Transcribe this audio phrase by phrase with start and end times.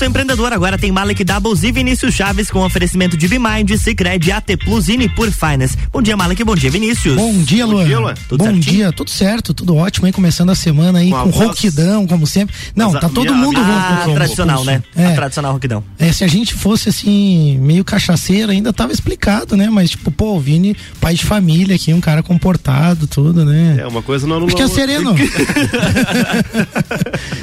[0.00, 4.46] Pulso Empreendedor agora tem Malek Doubles e Vinícius Chaves com oferecimento de Bimind, Cicred, AT
[4.64, 5.76] Plus e Nipur Finance.
[5.92, 6.42] Bom dia, Malek.
[6.42, 7.16] Bom dia, Vinícius.
[7.16, 7.82] Bom dia, Luan.
[7.82, 8.14] Bom dia, Luan.
[8.26, 8.76] Tudo Bom certinho?
[8.76, 10.12] dia, tudo certo, tudo ótimo, hein?
[10.12, 12.56] Começando a semana aí com, com rouquidão, como sempre.
[12.74, 13.70] Não, Mas tá todo minha, mundo rouco.
[13.70, 14.82] Ah, tradicional, né?
[14.96, 15.08] É.
[15.08, 15.84] A tradicional rouquidão.
[15.98, 19.68] É, se a gente fosse assim, meio cachaceiro, ainda tava explicado, né?
[19.68, 23.76] Mas tipo, pô, o Vini, pai de família aqui, um cara comportado, tudo, né?
[23.80, 25.14] É, uma coisa não anula que é sereno.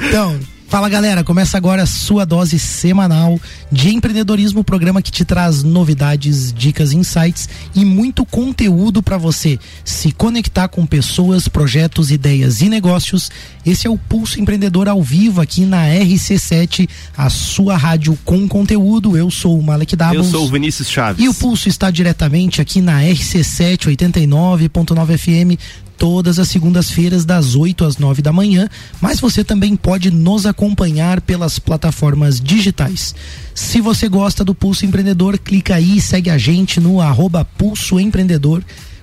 [0.08, 0.36] então,
[0.68, 3.40] Fala galera, começa agora a sua dose semanal
[3.72, 10.12] de empreendedorismo, programa que te traz novidades, dicas, insights e muito conteúdo para você se
[10.12, 13.30] conectar com pessoas, projetos, ideias e negócios.
[13.64, 19.16] Esse é o Pulso Empreendedor ao vivo aqui na RC7, a sua rádio com conteúdo.
[19.16, 20.16] Eu sou o Malek Davos.
[20.16, 21.24] Eu sou o Vinícius Chaves.
[21.24, 27.84] E o Pulso está diretamente aqui na RC7 89.9 FM todas as segundas-feiras, das 8
[27.84, 28.68] às 9 da manhã,
[29.00, 33.14] mas você também pode nos acompanhar pelas plataformas digitais.
[33.52, 37.98] Se você gosta do Pulso Empreendedor, clica aí e segue a gente no arroba Pulso
[37.98, 38.62] Empreendedor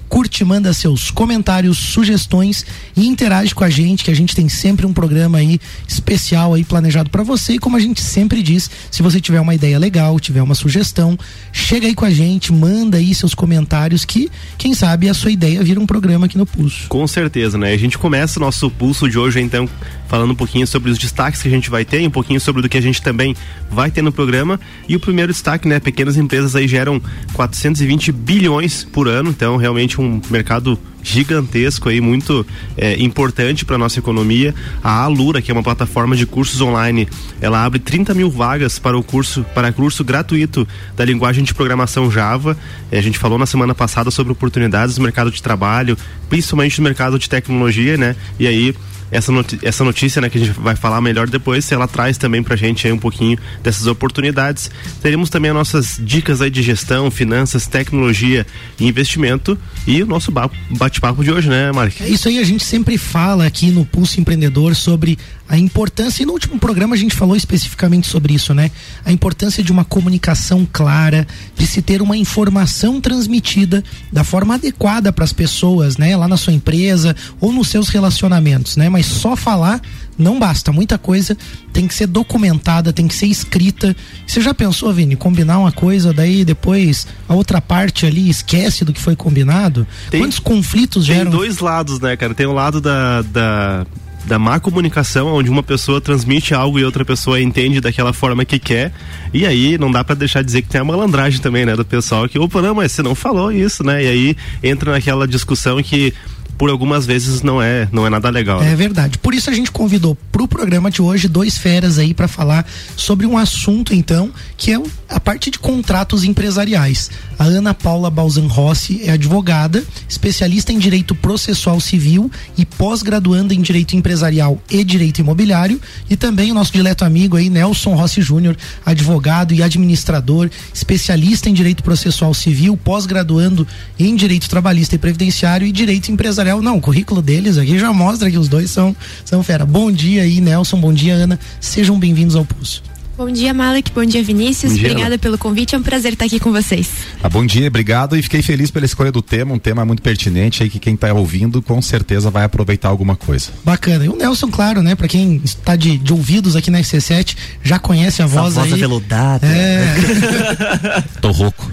[0.10, 4.86] curte, manda seus comentários, sugestões e interage com a gente, que a gente tem sempre
[4.86, 7.54] um programa aí especial aí planejado para você.
[7.54, 11.18] E como a gente sempre diz, se você tiver uma ideia legal, tiver uma sugestão,
[11.52, 15.64] chega aí com a gente, manda aí seus comentários que, quem sabe, a sua ideia
[15.64, 16.88] vira um programa aqui no Pulso.
[16.88, 17.74] Com certeza, né?
[17.74, 19.68] A gente começa nosso Pulso de hoje, então,
[20.08, 22.70] falando um pouquinho sobre os destaques que a gente vai ter, um pouquinho sobre o
[22.70, 23.36] que a gente também
[23.70, 24.60] vai ter no programa.
[24.88, 25.80] E o primeiro destaque, né?
[25.80, 27.02] Pequenas empresas aí geram
[27.34, 34.00] 420 bilhões por ano, então realmente um mercado gigantesco aí, muito é, importante para nossa
[34.00, 34.54] economia.
[34.84, 37.08] A Alura, que é uma plataforma de cursos online,
[37.40, 42.10] ela abre 30 mil vagas para o curso, para curso gratuito da linguagem de programação
[42.10, 42.58] Java.
[42.92, 45.96] É, a gente falou na semana passada sobre oportunidades no mercado de trabalho,
[46.28, 48.16] principalmente no mercado de tecnologia, né?
[48.40, 48.76] E aí
[49.16, 49.32] essa,
[49.64, 52.86] essa notícia, né, que a gente vai falar melhor depois, ela traz também pra gente
[52.86, 54.70] aí um pouquinho dessas oportunidades.
[55.02, 58.46] Teremos também as nossas dicas aí de gestão, finanças, tecnologia
[58.80, 59.58] e investimento
[59.88, 62.02] e o nosso bate-papo de hoje, né, Mark?
[62.02, 65.18] É isso aí, a gente sempre fala aqui no Pulso Empreendedor sobre
[65.48, 68.72] a importância, e no último programa a gente falou especificamente sobre isso, né?
[69.06, 75.14] A importância de uma comunicação clara, de se ter uma informação transmitida da forma adequada
[75.14, 76.18] para as pessoas, né?
[76.18, 78.90] Lá na sua empresa ou nos seus relacionamentos, né?
[78.90, 79.82] Mas só falar
[80.18, 81.38] não basta, muita coisa
[81.74, 83.96] tem que ser documentada, tem que ser escrita.
[84.26, 88.94] Você já pensou, Vini, combinar uma coisa, daí depois a outra parte ali esquece do
[88.94, 89.86] que foi combinado?
[90.10, 91.32] Tem, Quantos conflitos tem geram?
[91.32, 92.34] Tem dois lados, né, cara?
[92.34, 93.86] Tem o lado da, da
[94.26, 98.58] da má comunicação, onde uma pessoa transmite algo e outra pessoa entende daquela forma que
[98.58, 98.92] quer.
[99.32, 101.86] E aí não dá para deixar de dizer que tem a malandragem também, né, do
[101.86, 104.04] pessoal que, opa, não, mas você não falou isso, né?
[104.04, 106.12] E aí entra naquela discussão que
[106.58, 108.60] por algumas vezes não é não é nada legal.
[108.60, 108.72] Né?
[108.72, 109.18] É verdade.
[109.18, 112.66] Por isso a gente convidou para o programa de hoje dois feras aí para falar
[112.96, 117.12] sobre um assunto então que é a parte de contratos empresariais.
[117.38, 123.62] A Ana Paula Balzan Rossi é advogada, especialista em direito processual civil e pós-graduanda em
[123.62, 125.80] direito empresarial e direito imobiliário
[126.10, 131.54] e também o nosso dileto amigo aí Nelson Rossi Júnior, advogado e administrador, especialista em
[131.54, 133.68] direito processual civil, pós-graduando
[134.00, 138.32] em direito trabalhista e previdenciário e direito empresarial não, o currículo deles aqui já mostra
[138.32, 139.66] que os dois são, são fera.
[139.66, 141.40] Bom dia aí, Nelson, bom dia, Ana.
[141.60, 142.95] Sejam bem-vindos ao Pulso.
[143.18, 143.94] Bom dia, Malek.
[143.94, 144.74] Bom dia, Vinícius.
[144.74, 145.74] Bom dia, Obrigada pelo convite.
[145.74, 146.90] É um prazer estar aqui com vocês.
[147.24, 148.18] Ah, bom dia, obrigado.
[148.18, 151.14] E fiquei feliz pela escolha do tema, um tema muito pertinente aí que quem está
[151.14, 153.52] ouvindo com certeza vai aproveitar alguma coisa.
[153.64, 154.04] Bacana.
[154.04, 154.96] E o Nelson, claro, né?
[154.96, 158.68] Para quem está de, de, ouvidos aqui na RC7, já conhece a Essa voz, voz
[158.68, 158.74] aí.
[158.74, 159.48] aveludada.
[159.48, 159.96] É.
[161.22, 161.72] Tô rouco.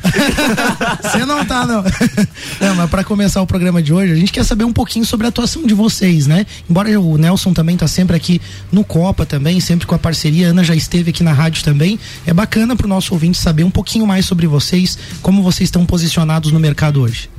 [1.02, 1.82] Você não tá, não.
[2.60, 5.26] não mas para começar o programa de hoje, a gente quer saber um pouquinho sobre
[5.26, 6.46] a atuação de vocês, né?
[6.70, 10.46] Embora o Nelson também tá sempre aqui no Copa também, sempre com a parceria.
[10.46, 11.98] A Ana já esteve aqui na na rádio também.
[12.26, 15.86] É bacana para o nosso ouvinte saber um pouquinho mais sobre vocês, como vocês estão
[15.86, 17.30] posicionados no mercado hoje.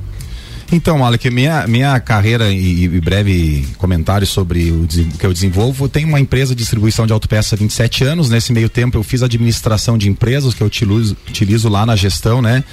[0.72, 4.88] Então, Alec, minha, minha carreira e, e, breve comentário sobre o
[5.18, 8.28] que eu desenvolvo, tem uma empresa de distribuição de autopeça há 27 anos.
[8.30, 12.42] Nesse meio tempo eu fiz administração de empresas que eu utilizo, utilizo lá na gestão,
[12.42, 12.64] né?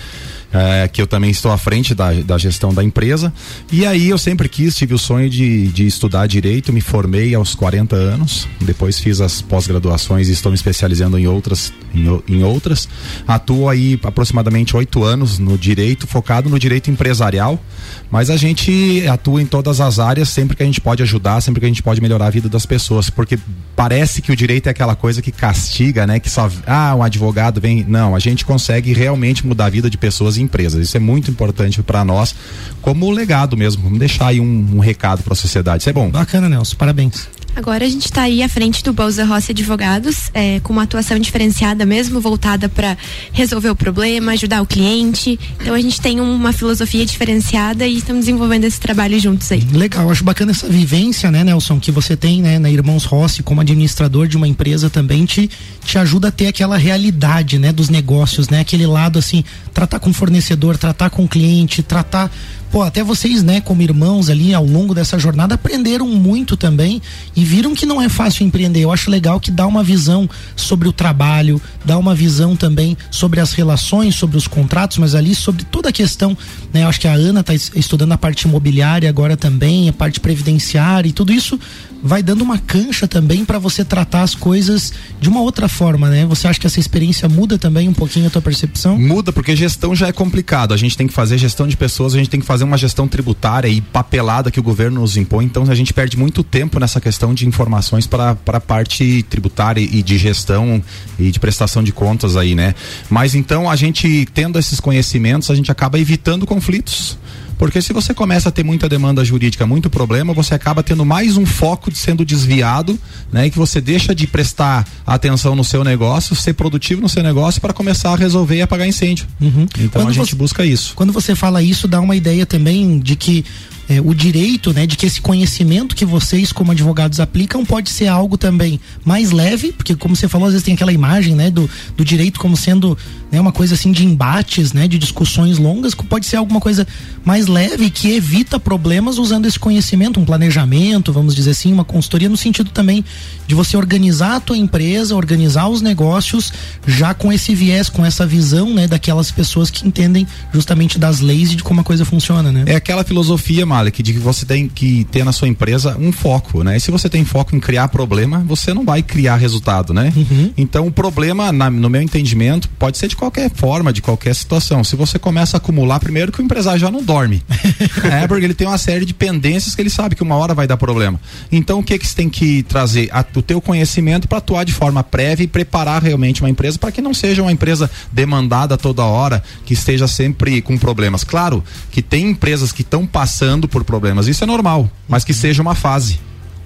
[0.53, 3.33] É, que eu também estou à frente da, da gestão da empresa.
[3.71, 7.56] E aí eu sempre quis, tive o sonho de, de estudar direito, me formei aos
[7.56, 12.88] 40 anos, depois fiz as pós-graduações e estou me especializando em outras, em, em outras.
[13.27, 17.63] Atuo aí aproximadamente oito anos no direito, focado no direito empresarial,
[18.09, 21.59] mas a gente atua em todas as áreas sempre que a gente pode ajudar, sempre
[21.59, 23.38] que a gente pode melhorar a vida das pessoas, porque
[23.75, 26.19] parece que o direito é aquela coisa que castiga, né?
[26.19, 27.86] Que só, ah, um advogado vem.
[27.88, 30.83] Não, a gente consegue realmente mudar a vida de pessoas empresas.
[30.83, 32.35] Isso é muito importante para nós,
[32.81, 33.83] como legado mesmo.
[33.83, 35.83] Vamos deixar aí um, um recado para a sociedade.
[35.83, 36.09] Isso é bom.
[36.09, 36.75] Bacana, Nelson.
[36.75, 37.27] Parabéns.
[37.56, 41.19] Agora a gente está aí à frente do Bolsa Rossi Advogados, é, com uma atuação
[41.19, 42.98] diferenciada mesmo, voltada para
[43.33, 45.38] resolver o problema, ajudar o cliente.
[45.59, 49.62] Então a gente tem uma filosofia diferenciada e estamos desenvolvendo esse trabalho juntos aí.
[49.74, 53.59] Legal, acho bacana essa vivência, né, Nelson, que você tem, né, na Irmãos Rossi como
[53.59, 55.50] administrador de uma empresa também te,
[55.83, 59.44] te ajuda a ter aquela realidade, né, dos negócios, né, aquele lado assim,
[59.74, 62.31] tratar com fornecedor, tratar com cliente, tratar
[62.71, 67.01] pô, até vocês, né, como irmãos ali ao longo dessa jornada aprenderam muito também
[67.35, 68.79] e viram que não é fácil empreender.
[68.79, 73.39] Eu acho legal que dá uma visão sobre o trabalho, dá uma visão também sobre
[73.41, 76.38] as relações, sobre os contratos, mas ali sobre toda a questão,
[76.73, 76.83] né?
[76.83, 81.09] Eu acho que a Ana está estudando a parte imobiliária agora também, a parte previdenciária
[81.09, 81.59] e tudo isso
[82.03, 86.25] vai dando uma cancha também para você tratar as coisas de uma outra forma, né?
[86.25, 88.97] Você acha que essa experiência muda também um pouquinho a tua percepção?
[88.97, 90.74] Muda, porque gestão já é complicado.
[90.74, 93.08] A gente tem que fazer gestão de pessoas, a gente tem que fazer uma gestão
[93.08, 95.46] tributária e papelada que o governo nos impõe.
[95.46, 100.02] Então a gente perde muito tempo nessa questão de informações para a parte tributária e
[100.04, 100.81] de gestão
[101.19, 102.74] e de prestação de contas aí, né?
[103.10, 107.18] Mas então a gente tendo esses conhecimentos, a gente acaba evitando conflitos
[107.62, 111.38] porque se você começa a ter muita demanda jurídica, muito problema, você acaba tendo mais
[111.38, 113.00] um foco de sendo desviado,
[113.31, 113.46] né?
[113.46, 117.62] E que você deixa de prestar atenção no seu negócio, ser produtivo no seu negócio
[117.62, 119.28] para começar a resolver e apagar incêndio.
[119.40, 119.68] Uhum.
[119.78, 120.94] Então quando a gente você, busca isso.
[120.96, 123.46] Quando você fala isso, dá uma ideia também de que
[123.91, 128.07] é, o direito, né, de que esse conhecimento que vocês como advogados aplicam pode ser
[128.07, 131.69] algo também mais leve, porque como você falou, às vezes tem aquela imagem, né, do,
[131.97, 132.97] do direito como sendo
[133.29, 136.88] né, uma coisa assim de embates, né, de discussões longas, pode ser alguma coisa
[137.25, 142.29] mais leve que evita problemas usando esse conhecimento, um planejamento, vamos dizer assim, uma consultoria
[142.29, 143.03] no sentido também
[143.45, 146.53] de você organizar a tua empresa, organizar os negócios
[146.88, 151.51] já com esse viés, com essa visão, né, daquelas pessoas que entendem justamente das leis
[151.51, 152.63] e de como a coisa funciona, né?
[152.67, 156.63] É aquela filosofia, Malek, de que você tem que ter na sua empresa um foco,
[156.63, 156.78] né?
[156.78, 160.13] E se você tem foco em criar problema, você não vai criar resultado, né?
[160.16, 160.54] Uhum.
[160.56, 164.83] Então o problema, na, no meu entendimento, pode ser de qualquer forma, de qualquer situação.
[164.83, 167.44] Se você começa a acumular, primeiro que o empresário já não dorme.
[168.12, 170.68] é, porque ele tem uma série de pendências que ele sabe que uma hora vai
[170.68, 171.19] dar problema.
[171.51, 173.10] Então o que que você tem que trazer?
[173.12, 176.92] A, o teu conhecimento para atuar de forma prévia e preparar realmente uma empresa para
[176.92, 181.24] que não seja uma empresa demandada toda hora, que esteja sempre com problemas.
[181.24, 184.28] Claro que tem empresas que estão passando passando por problemas.
[184.28, 186.19] Isso é normal, mas que seja uma fase.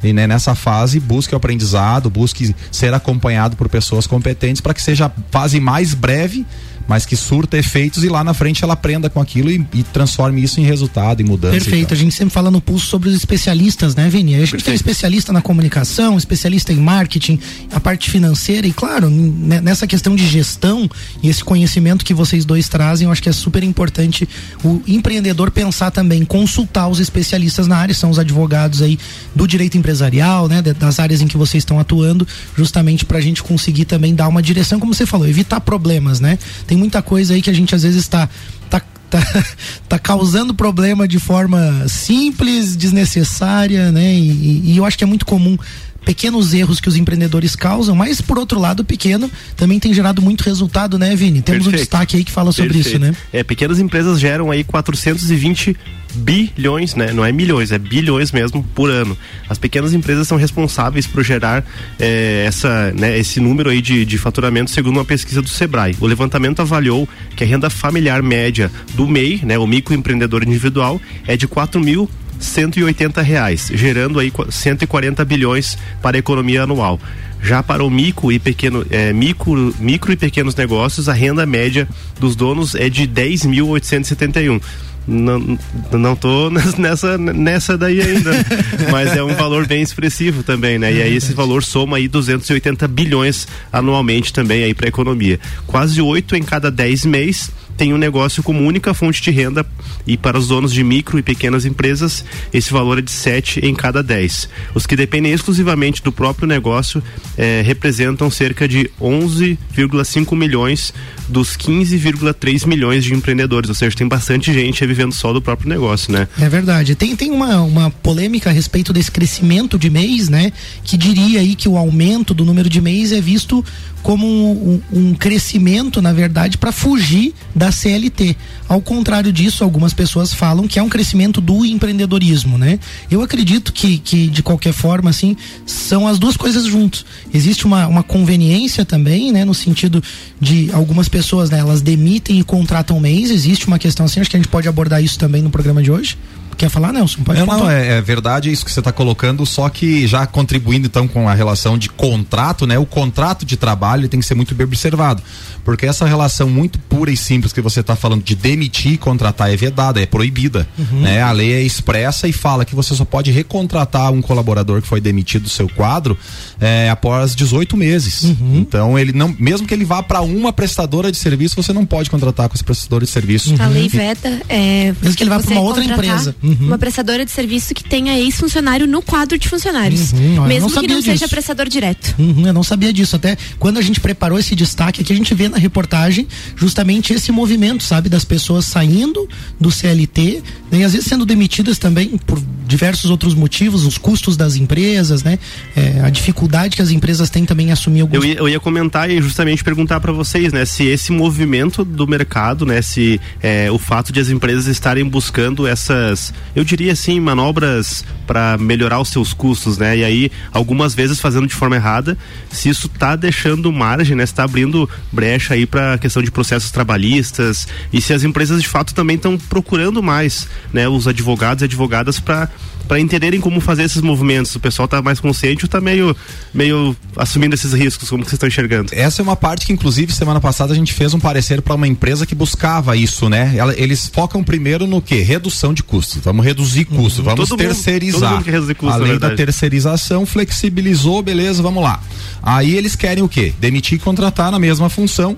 [0.04, 4.82] E né, nessa fase, busque o aprendizado, busque ser acompanhado por pessoas competentes para que
[4.82, 6.46] seja a fase mais breve
[6.88, 10.44] mas que surta efeitos e lá na frente ela aprenda com aquilo e, e transforme
[10.44, 11.54] isso em resultado, em mudança.
[11.54, 14.36] Perfeito, a gente sempre fala no pulso sobre os especialistas, né, Vini?
[14.36, 14.66] A gente Perfeito.
[14.66, 17.40] tem especialista na comunicação, especialista em marketing,
[17.72, 20.90] a parte financeira e, claro, nessa questão de gestão
[21.22, 24.28] e esse conhecimento que vocês dois trazem, eu acho que é super importante
[24.64, 28.98] o empreendedor pensar também, consultar os especialistas na área, são os advogados aí
[29.34, 33.42] do direito empresarial, né, das áreas em que vocês estão atuando, justamente para a gente
[33.42, 36.38] conseguir também dar uma direção, como você falou, evitar problemas, né?
[36.68, 38.30] Tem tem muita coisa aí que a gente às vezes está
[38.70, 39.20] tá, tá,
[39.88, 44.14] tá causando problema de forma simples, desnecessária, né?
[44.14, 45.58] E, e, eu acho que é muito comum
[46.06, 50.42] pequenos erros que os empreendedores causam, mas por outro lado, pequeno também tem gerado muito
[50.44, 51.42] resultado, né, Vini?
[51.42, 51.76] Temos Perfeito.
[51.76, 52.96] um destaque aí que fala sobre Perfeito.
[52.96, 53.16] isso, né?
[53.34, 55.76] É, pequenas empresas geram aí 420
[56.16, 57.12] bilhões, né?
[57.12, 59.18] Não é milhões, é bilhões mesmo por ano.
[59.50, 61.66] As pequenas empresas são responsáveis por gerar
[62.00, 65.96] é, essa, né, esse número aí de, de faturamento segundo uma pesquisa do Sebrae.
[66.00, 71.36] O levantamento avaliou que a renda familiar média do MEI, né, o microempreendedor individual, é
[71.36, 77.00] de quatro mil 180 reais, gerando aí 140 bilhões para a economia anual.
[77.42, 81.88] Já para o micro e pequeno, é, micro, micro e pequenos negócios, a renda média
[82.20, 84.62] dos donos é de 10.871
[85.08, 85.60] não,
[85.92, 88.32] não tô nessa, nessa daí ainda,
[88.92, 90.92] mas é um valor bem expressivo também, né?
[90.94, 95.40] E aí esse valor soma aí 280 bilhões anualmente também aí para a economia.
[95.68, 99.66] Quase oito em cada dez meses tem um negócio como única fonte de renda
[100.08, 103.74] e para os donos de micro e pequenas empresas esse valor é de 7 em
[103.74, 104.50] cada 10.
[104.74, 107.04] Os que dependem exclusivamente do próprio negócio
[107.38, 110.94] eh, representam cerca de 11,5 milhões
[111.28, 116.12] dos 15,3 milhões de empreendedores, ou seja, tem bastante gente vivendo só do próprio negócio,
[116.12, 116.28] né?
[116.40, 116.96] É verdade.
[116.96, 120.52] Tem, tem uma, uma polêmica a respeito desse crescimento de mês, né?
[120.84, 123.64] Que diria aí que o aumento do número de mês é visto
[124.04, 128.36] como um, um crescimento, na verdade, para fugir da CLT.
[128.68, 132.80] Ao contrário disso, algumas pessoas falam que é um crescimento do empreendedorismo, né?
[133.10, 137.06] Eu acredito que, que de qualquer forma, assim, são as duas coisas juntos.
[137.34, 139.46] Existe uma, uma conveniência também, né?
[139.46, 140.04] No sentido
[140.40, 141.60] de algumas pessoas, né?
[141.60, 143.30] Elas demitem e contratam mês.
[143.30, 145.92] Existe uma questão assim, acho que a gente pode abordar isso também no programa de
[145.92, 146.18] hoje.
[146.56, 147.24] Quer falar, Nelson?
[147.24, 150.88] Pode não, não, é, é, verdade isso que você está colocando, só que já contribuindo
[150.88, 152.78] então com a relação de contrato, né?
[152.78, 155.22] O contrato de trabalho tem que ser muito bem observado,
[155.64, 159.52] porque essa relação muito pura e simples que você está falando de demitir e contratar
[159.52, 161.02] é vedada, é proibida, uhum.
[161.02, 161.22] né?
[161.22, 165.02] A lei é expressa e fala que você só pode recontratar um colaborador que foi
[165.02, 166.18] demitido do seu quadro
[166.60, 168.24] é, após 18 meses.
[168.24, 168.58] Uhum.
[168.60, 172.10] Então ele não, mesmo que ele vá para uma prestadora de serviço, você não pode
[172.10, 173.52] contratar com esse prestador de serviço.
[173.52, 173.62] Uhum.
[173.62, 176.68] A lei veta é, mesmo que ele vá para uma outra empresa, uhum.
[176.68, 180.46] uma prestadora de serviço que tenha ex-funcionário no quadro de funcionários, uhum.
[180.46, 181.12] mesmo não que não disso.
[181.12, 182.16] seja prestador direto.
[182.18, 183.16] Uhum, eu não sabia disso.
[183.16, 187.32] Até quando a gente preparou esse destaque aqui, a gente vê na reportagem justamente esse
[187.32, 189.28] movimento, sabe, das pessoas saindo
[189.60, 194.36] do CLT né, e às vezes sendo demitidas também por diversos outros motivos, os custos
[194.36, 195.38] das empresas, né?
[195.76, 198.24] É, a dificuldade que as empresas têm também em assumir alguns.
[198.24, 200.66] Eu ia, eu ia comentar e justamente perguntar para vocês, né?
[200.66, 202.82] Se esse movimento do mercado, né?
[202.82, 208.58] Se é, o fato de as empresas estarem buscando essas, eu diria assim, manobras para
[208.58, 209.98] melhorar os seus custos, né?
[209.98, 212.18] E aí algumas vezes fazendo de forma errada,
[212.50, 214.24] se isso está deixando margem, né?
[214.24, 218.68] Está abrindo brecha aí para a questão de processos trabalhistas e se as empresas de
[218.68, 220.88] fato também estão procurando mais, né?
[220.88, 222.50] Os advogados e advogadas para
[222.88, 224.56] para entenderem como fazer esses movimentos.
[224.56, 226.16] O pessoal está mais consciente ou está meio,
[226.54, 228.92] meio assumindo esses riscos, como vocês estão enxergando?
[228.94, 231.88] Essa é uma parte que, inclusive, semana passada a gente fez um parecer para uma
[231.88, 233.56] empresa que buscava isso, né?
[233.78, 235.22] eles focam primeiro no que?
[235.22, 236.22] Redução de custos.
[236.24, 237.04] Vamos reduzir uhum.
[237.04, 238.36] custos, vamos todo terceirizar.
[238.36, 242.02] Mundo, reduzir custos, Além da terceirização, flexibilizou, beleza, vamos lá.
[242.42, 243.54] Aí eles querem o quê?
[243.60, 245.38] Demitir e contratar na mesma função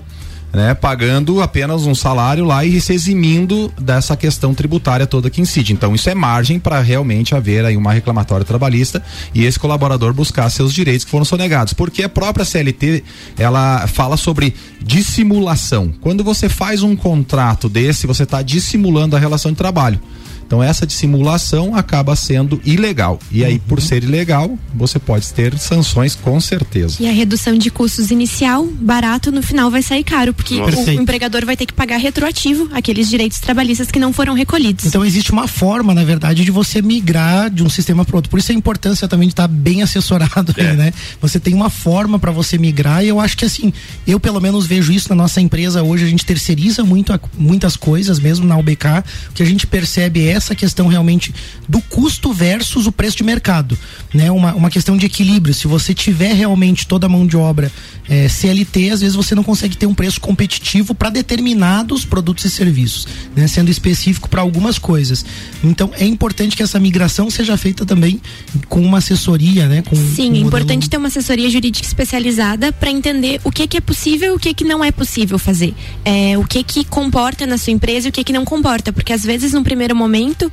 [0.52, 5.72] né, pagando apenas um salário lá e se eximindo dessa questão tributária toda que incide.
[5.72, 9.02] Então isso é margem para realmente haver aí uma reclamatória trabalhista
[9.34, 13.04] e esse colaborador buscar seus direitos que foram sonegados, porque a própria CLT
[13.38, 15.92] ela fala sobre dissimulação.
[16.00, 20.00] Quando você faz um contrato desse, você está dissimulando a relação de trabalho.
[20.48, 23.18] Então essa dissimulação acaba sendo ilegal.
[23.30, 23.60] E aí, uhum.
[23.68, 26.96] por ser ilegal, você pode ter sanções com certeza.
[27.00, 31.44] E a redução de custos inicial, barato, no final vai sair caro, porque o empregador
[31.44, 34.86] vai ter que pagar retroativo aqueles direitos trabalhistas que não foram recolhidos.
[34.86, 38.30] Então existe uma forma, na verdade, de você migrar de um sistema para outro.
[38.30, 40.70] Por isso a importância também de estar bem assessorado é.
[40.70, 40.92] aí, né?
[41.20, 43.70] Você tem uma forma para você migrar e eu acho que assim,
[44.06, 48.18] eu pelo menos vejo isso na nossa empresa hoje, a gente terceiriza muito muitas coisas
[48.18, 51.34] mesmo na UBK, o que a gente percebe é essa questão realmente
[51.68, 53.78] do custo versus o preço de mercado,
[54.12, 54.30] né?
[54.30, 55.54] Uma, uma questão de equilíbrio.
[55.54, 57.70] Se você tiver realmente toda a mão de obra
[58.08, 62.50] é, CLT, às vezes você não consegue ter um preço competitivo para determinados produtos e
[62.50, 63.46] serviços, né?
[63.46, 65.24] Sendo específico para algumas coisas.
[65.62, 68.20] Então é importante que essa migração seja feita também
[68.68, 69.82] com uma assessoria, né?
[69.82, 73.80] Com, Sim, é importante ter uma assessoria jurídica especializada para entender o que, que é
[73.80, 75.74] possível e o que, que não é possível fazer.
[76.04, 79.12] É, o que que comporta na sua empresa e o que que não comporta, porque
[79.12, 80.50] às vezes no primeiro momento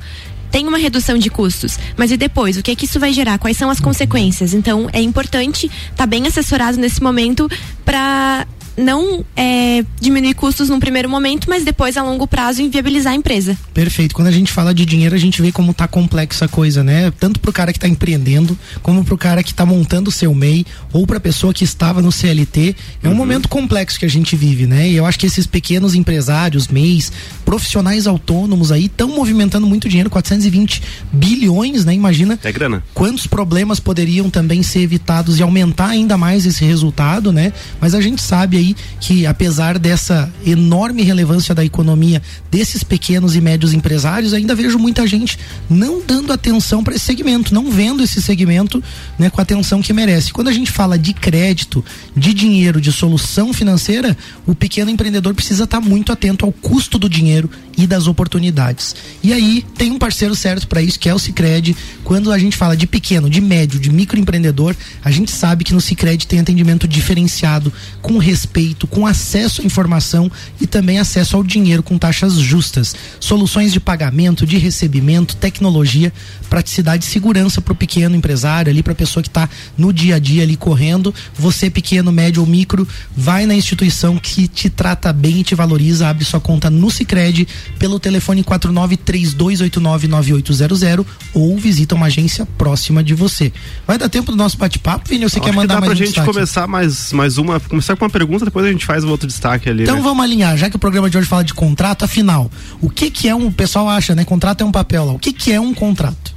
[0.50, 2.56] tem uma redução de custos, mas e depois?
[2.56, 3.38] O que é que isso vai gerar?
[3.38, 4.54] Quais são as consequências?
[4.54, 7.48] Então, é importante estar tá bem assessorado nesse momento
[7.84, 13.16] para não é, diminuir custos num primeiro momento, mas depois a longo prazo inviabilizar a
[13.16, 13.56] empresa.
[13.72, 14.14] Perfeito.
[14.14, 17.10] Quando a gente fala de dinheiro, a gente vê como tá complexa a coisa, né?
[17.18, 20.66] Tanto pro cara que está empreendendo, como pro cara que está montando o seu MEI,
[20.92, 22.76] ou pra pessoa que estava no CLT.
[23.02, 23.16] É um uhum.
[23.16, 24.88] momento complexo que a gente vive, né?
[24.88, 27.10] E eu acho que esses pequenos empresários, MEIs,
[27.44, 31.94] profissionais autônomos aí, estão movimentando muito dinheiro, 420 bilhões, né?
[31.94, 32.38] Imagina.
[32.42, 32.82] É grana.
[32.92, 37.52] Quantos problemas poderiam também ser evitados e aumentar ainda mais esse resultado, né?
[37.80, 42.20] Mas a gente sabe aí aí que, apesar dessa enorme relevância da economia
[42.50, 47.54] desses pequenos e médios empresários, ainda vejo muita gente não dando atenção para esse segmento,
[47.54, 48.82] não vendo esse segmento
[49.18, 50.32] né, com a atenção que merece.
[50.32, 51.84] Quando a gente fala de crédito,
[52.16, 56.98] de dinheiro, de solução financeira, o pequeno empreendedor precisa estar tá muito atento ao custo
[56.98, 58.96] do dinheiro e das oportunidades.
[59.22, 61.76] E aí tem um parceiro certo para isso, que é o Cicred.
[62.02, 65.80] Quando a gente fala de pequeno, de médio, de microempreendedor, a gente sabe que no
[65.80, 68.55] Cicred tem atendimento diferenciado, com respeito,
[68.86, 72.94] com acesso à informação e também acesso ao dinheiro com taxas justas.
[73.20, 76.12] Soluções de pagamento, de recebimento, tecnologia,
[76.48, 80.16] praticidade e segurança para o pequeno empresário, ali para a pessoa que está no dia
[80.16, 81.14] a dia ali correndo.
[81.38, 86.08] Você, pequeno, médio ou micro, vai na instituição que te trata bem e te valoriza,
[86.08, 87.46] abre sua conta no Cicred
[87.78, 93.52] pelo telefone 4932899800 ou visita uma agência próxima de você.
[93.86, 95.28] Vai dar tempo do nosso bate-papo, Vini?
[95.28, 96.32] Você Acho quer mandar que dá mais pra um gente destaque?
[96.32, 99.68] começar mais, mais uma, começar com uma pergunta, depois a gente faz o outro destaque
[99.68, 99.82] ali.
[99.82, 100.02] Então né?
[100.02, 102.50] vamos alinhar, já que o programa de hoje fala de contrato, afinal,
[102.80, 104.24] o que que é um, o pessoal acha, né?
[104.24, 105.12] Contrato é um papel lá.
[105.12, 106.35] O que que é um contrato?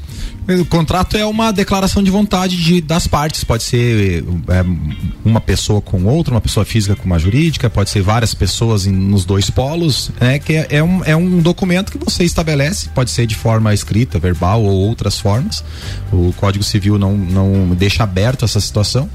[0.58, 3.44] O contrato é uma declaração de vontade de, das partes.
[3.44, 4.66] Pode ser é,
[5.24, 8.92] uma pessoa com outra, uma pessoa física com uma jurídica, pode ser várias pessoas em,
[8.92, 10.40] nos dois polos, né?
[10.40, 14.18] Que é, é, um, é um documento que você estabelece, pode ser de forma escrita,
[14.18, 15.64] verbal ou outras formas.
[16.12, 19.08] O Código Civil não, não deixa aberto essa situação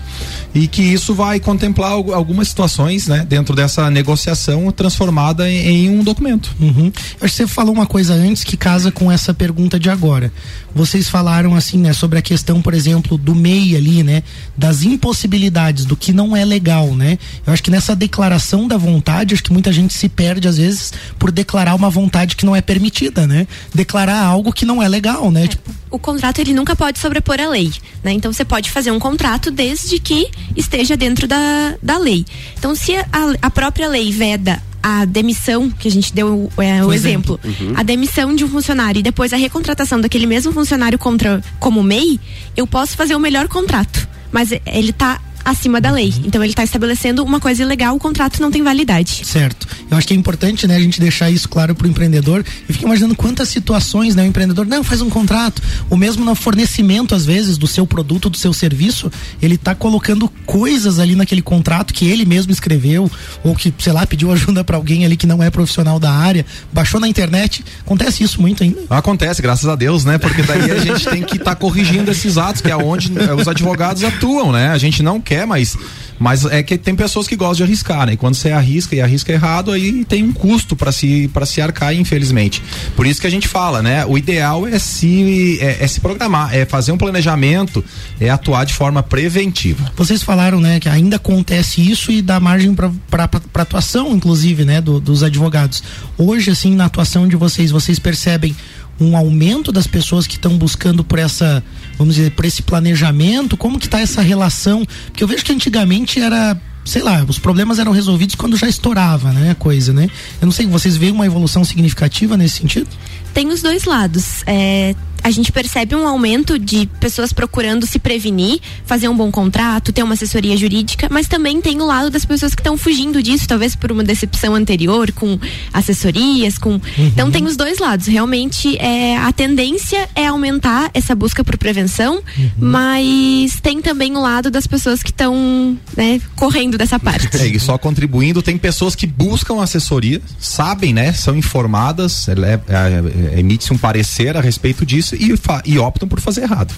[0.54, 3.26] e que isso vai contemplar algumas situações, né?
[3.28, 6.54] Dentro dessa negociação transformada em, em um documento.
[6.60, 6.92] Uhum.
[7.20, 10.32] Acho que você falou uma coisa antes que casa com essa pergunta de agora.
[10.74, 14.22] Vocês falaram assim, né, sobre a questão, por exemplo, do MEI ali, né,
[14.54, 17.18] das impossibilidades, do que não é legal, né?
[17.46, 20.92] Eu acho que nessa declaração da vontade, acho que muita gente se perde às vezes
[21.18, 23.46] por declarar uma vontade que não é permitida, né?
[23.74, 25.44] Declarar algo que não é legal, né?
[25.44, 25.48] É.
[25.48, 28.12] Tipo, o contrato ele nunca pode sobrepor a lei, né?
[28.12, 32.26] Então você pode fazer um contrato desde que esteja dentro da, da lei.
[32.58, 33.06] Então se a,
[33.40, 37.68] a própria lei veda a demissão, que a gente deu é, o, exemplo, exemplo.
[37.68, 37.72] Uhum.
[37.74, 42.20] a demissão de um funcionário e depois a recontratação daquele mesmo funcionário contra, como MEI,
[42.54, 44.06] eu posso fazer o melhor contrato.
[44.30, 46.12] Mas ele está acima da lei.
[46.24, 49.22] Então ele está estabelecendo uma coisa ilegal, o contrato não tem validade.
[49.24, 49.66] Certo.
[49.90, 52.44] Eu acho que é importante, né, a gente deixar isso claro para o empreendedor.
[52.68, 56.34] Eu fico imaginando quantas situações, né, o empreendedor não faz um contrato, ou mesmo no
[56.34, 59.10] fornecimento às vezes do seu produto, do seu serviço,
[59.42, 63.10] ele está colocando coisas ali naquele contrato que ele mesmo escreveu
[63.42, 66.46] ou que, sei lá, pediu ajuda para alguém ali que não é profissional da área,
[66.72, 67.64] baixou na internet.
[67.80, 68.80] Acontece isso muito ainda?
[68.88, 70.18] Acontece, graças a Deus, né?
[70.18, 73.48] Porque daí a gente tem que estar tá corrigindo esses atos, que é onde os
[73.48, 74.68] advogados atuam, né?
[74.68, 75.76] A gente não quer quer, mas
[76.18, 78.12] mas é que tem pessoas que gostam de arriscar, né?
[78.12, 81.92] E quando você arrisca e arrisca errado, aí tem um custo para se se arcar,
[81.92, 82.62] infelizmente.
[82.94, 84.06] Por isso que a gente fala, né?
[84.06, 87.84] O ideal é se é, é se programar, é fazer um planejamento,
[88.20, 89.92] é atuar de forma preventiva.
[89.96, 95.00] Vocês falaram, né, que ainda acontece isso e dá margem para atuação, inclusive, né, do,
[95.00, 95.82] dos advogados.
[96.16, 98.54] Hoje, assim, na atuação de vocês, vocês percebem
[99.00, 101.62] um aumento das pessoas que estão buscando por essa,
[101.98, 103.56] vamos dizer, por esse planejamento?
[103.56, 104.86] Como que está essa relação?
[105.06, 109.32] Porque eu vejo que antigamente era sei lá, os problemas eram resolvidos quando já estourava,
[109.32, 110.08] né, a coisa, né?
[110.38, 112.88] Eu não sei, vocês veem uma evolução significativa nesse sentido?
[113.32, 114.42] Tem os dois lados.
[114.46, 119.90] É, a gente percebe um aumento de pessoas procurando se prevenir, fazer um bom contrato,
[119.90, 123.48] ter uma assessoria jurídica, mas também tem o lado das pessoas que estão fugindo disso,
[123.48, 125.38] talvez por uma decepção anterior com
[125.72, 126.72] assessorias, com.
[126.72, 126.80] Uhum.
[126.98, 128.06] Então tem os dois lados.
[128.06, 132.50] Realmente é, a tendência é aumentar essa busca por prevenção, uhum.
[132.58, 137.34] mas tem também o lado das pessoas que estão né, correndo dessa parte.
[137.38, 141.14] É, e só contribuindo, tem pessoas que buscam assessoria, sabem, né?
[141.14, 146.42] São informadas, é, é, emite-se um parecer a respeito disso e, e optam por fazer
[146.42, 146.74] errado.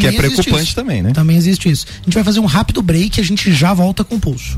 [0.00, 0.74] que é preocupante isso.
[0.74, 1.12] também, né?
[1.12, 1.86] Também existe isso.
[2.00, 4.56] A gente vai fazer um rápido break e a gente já volta com o pulso.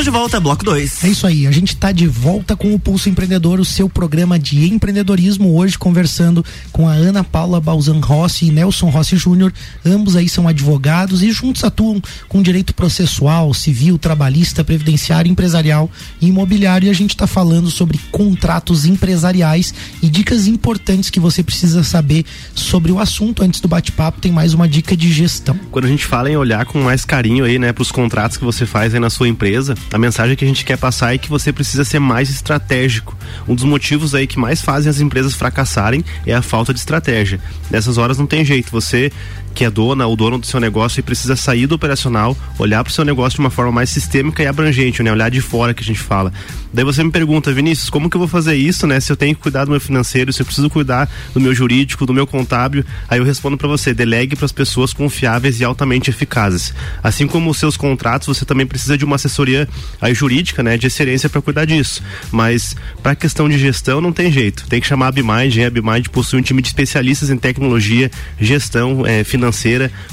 [0.00, 1.04] Estamos de volta, bloco 2.
[1.04, 4.38] É isso aí, a gente está de volta com o Pulso Empreendedor, o seu programa
[4.38, 9.52] de empreendedorismo, hoje conversando com a Ana Paula Balzan Rossi e Nelson Rossi Júnior.
[9.84, 16.28] Ambos aí são advogados e juntos atuam com direito processual, civil, trabalhista, previdenciário, empresarial e
[16.28, 16.86] imobiliário.
[16.86, 22.24] E a gente está falando sobre contratos empresariais e dicas importantes que você precisa saber
[22.54, 23.44] sobre o assunto.
[23.44, 25.60] Antes do bate-papo, tem mais uma dica de gestão.
[25.70, 28.44] Quando a gente fala em olhar com mais carinho aí, né, para os contratos que
[28.44, 31.28] você faz aí na sua empresa, a mensagem que a gente quer passar é que
[31.28, 33.16] você precisa ser mais estratégico.
[33.48, 37.40] Um dos motivos aí que mais fazem as empresas fracassarem é a falta de estratégia.
[37.70, 39.10] Nessas horas não tem jeito, você
[39.54, 42.90] que é dona ou dono do seu negócio e precisa sair do operacional, olhar para
[42.90, 45.12] o seu negócio de uma forma mais sistêmica e abrangente, né?
[45.12, 46.32] Olhar de fora que a gente fala.
[46.72, 49.00] Daí você me pergunta, Vinícius, como que eu vou fazer isso, né?
[49.00, 52.06] Se eu tenho que cuidar do meu financeiro, se eu preciso cuidar do meu jurídico,
[52.06, 56.10] do meu contábil, aí eu respondo para você, delegue para as pessoas confiáveis e altamente
[56.10, 56.72] eficazes.
[57.02, 59.68] Assim como os seus contratos, você também precisa de uma assessoria
[60.00, 62.02] aí jurídica, né, de excelência para cuidar disso.
[62.30, 64.66] Mas para questão de gestão não tem jeito.
[64.68, 65.66] Tem que chamar a Bimind, hein?
[65.66, 68.10] a Bimind possui um time de especialistas em tecnologia,
[68.40, 69.39] gestão é, financeira,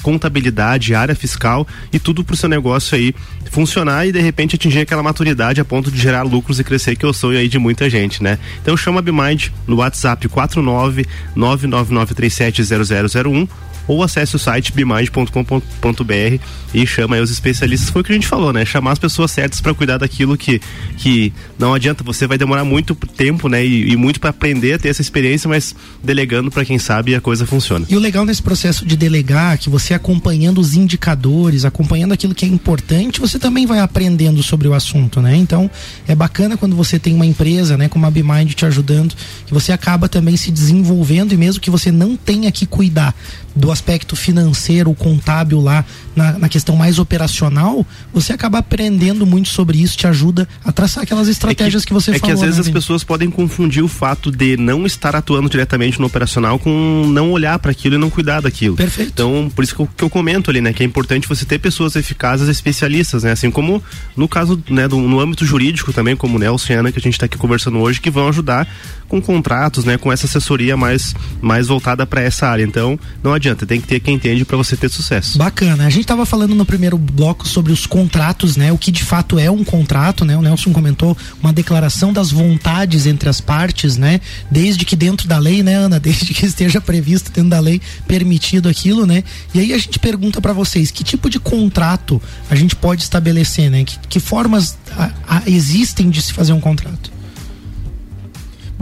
[0.02, 3.13] contabilidade, área fiscal e tudo para o seu negócio aí
[3.52, 7.06] funcionar e de repente atingir aquela maturidade a ponto de gerar lucros e crescer que
[7.06, 8.38] eu sou aí de muita gente, né?
[8.62, 13.48] Então chama a Bimind no WhatsApp 49 999370001
[13.88, 17.89] ou acesse o site bimind.com.br e chama aí os especialistas.
[17.89, 18.65] Foi o que a gente falou, né?
[18.65, 20.62] Chamar as pessoas certas para cuidar daquilo que,
[20.97, 23.65] que não adianta, você vai demorar muito tempo, né?
[23.65, 27.21] E, e muito para aprender a ter essa experiência, mas delegando para quem sabe a
[27.21, 27.86] coisa funciona.
[27.89, 32.45] E o legal nesse processo de delegar, que você acompanhando os indicadores, acompanhando aquilo que
[32.45, 35.36] é importante, você também vai aprendendo sobre o assunto, né?
[35.36, 35.69] Então,
[36.08, 39.71] é bacana quando você tem uma empresa, né, como a BeMind te ajudando, que você
[39.71, 43.15] acaba também se desenvolvendo e mesmo que você não tenha que cuidar
[43.56, 45.86] do aspecto financeiro, contábil lá,
[46.16, 51.04] na, na, questão mais operacional, você acaba aprendendo muito sobre isso, te ajuda a traçar
[51.04, 52.34] aquelas estratégias é que, que, você é falou.
[52.34, 55.48] É que às vezes né, as pessoas podem confundir o fato de não estar atuando
[55.48, 58.76] diretamente no operacional com não olhar para aquilo e não cuidar daquilo.
[58.76, 59.12] Perfeito.
[59.13, 61.60] Então, por isso que eu, que eu, comento ali, né, que é importante você ter
[61.60, 63.84] pessoas eficazes, especialistas, né, assim como
[64.16, 67.02] no caso, né, do, no âmbito jurídico também, como o Nelson e Ana, que a
[67.02, 68.68] gente está aqui conversando hoje, que vão ajudar
[69.08, 72.63] com contratos, né, com essa assessoria mais mais voltada para essa área.
[72.63, 75.38] Então, não adianta, tem que ter quem entende para você ter sucesso.
[75.38, 75.86] Bacana.
[75.86, 78.72] A gente estava falando no primeiro bloco sobre os contratos, né?
[78.72, 80.38] O que de fato é um contrato, né?
[80.38, 84.22] O Nelson comentou uma declaração das vontades entre as partes, né?
[84.50, 88.70] Desde que dentro da lei, né, Ana, desde que esteja previsto dentro da lei permitido
[88.70, 89.24] aquilo, né?
[89.54, 93.70] E aí a gente pergunta para vocês, que tipo de contrato a gente pode estabelecer,
[93.70, 93.84] né?
[93.84, 97.17] Que, que formas a, a, existem de se fazer um contrato?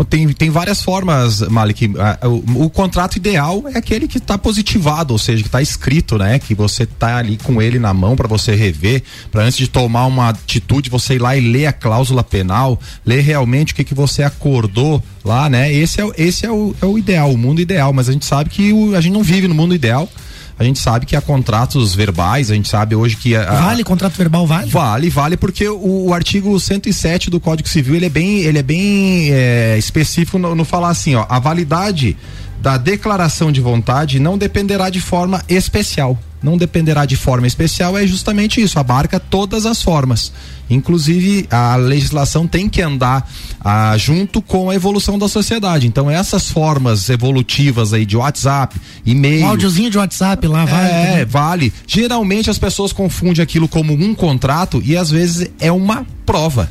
[0.03, 1.89] Tem, tem várias formas, Malik.
[2.23, 6.37] O, o contrato ideal é aquele que está positivado, ou seja, que está escrito, né?
[6.37, 10.05] Que você está ali com ele na mão para você rever, para antes de tomar
[10.05, 13.93] uma atitude, você ir lá e ler a cláusula penal, ler realmente o que, que
[13.93, 15.71] você acordou lá, né?
[15.73, 18.49] Esse é, esse é, o, é o ideal, o mundo ideal, mas a gente sabe
[18.49, 20.09] que o, a gente não vive no mundo ideal
[20.57, 23.35] a gente sabe que há contratos verbais, a gente sabe hoje que.
[23.35, 24.69] A, vale, contrato verbal vale?
[24.69, 28.63] Vale, vale, porque o, o, artigo 107 do Código Civil ele é bem, ele é
[28.63, 32.15] bem é, específico no, no falar assim, ó, a validade
[32.61, 36.17] da declaração de vontade não dependerá de forma especial.
[36.45, 40.31] Não dependerá de forma especial, é justamente isso, abarca todas as formas.
[40.69, 43.27] Inclusive, a legislação tem que andar
[43.59, 45.87] ah, junto com a evolução da sociedade.
[45.87, 49.43] Então, essas formas evolutivas aí de WhatsApp, e-mail.
[49.43, 50.87] Um áudiozinho de WhatsApp lá, vale.
[50.87, 51.73] É, vale.
[51.87, 56.69] Geralmente as pessoas confundem aquilo como um contrato e às vezes é uma prova.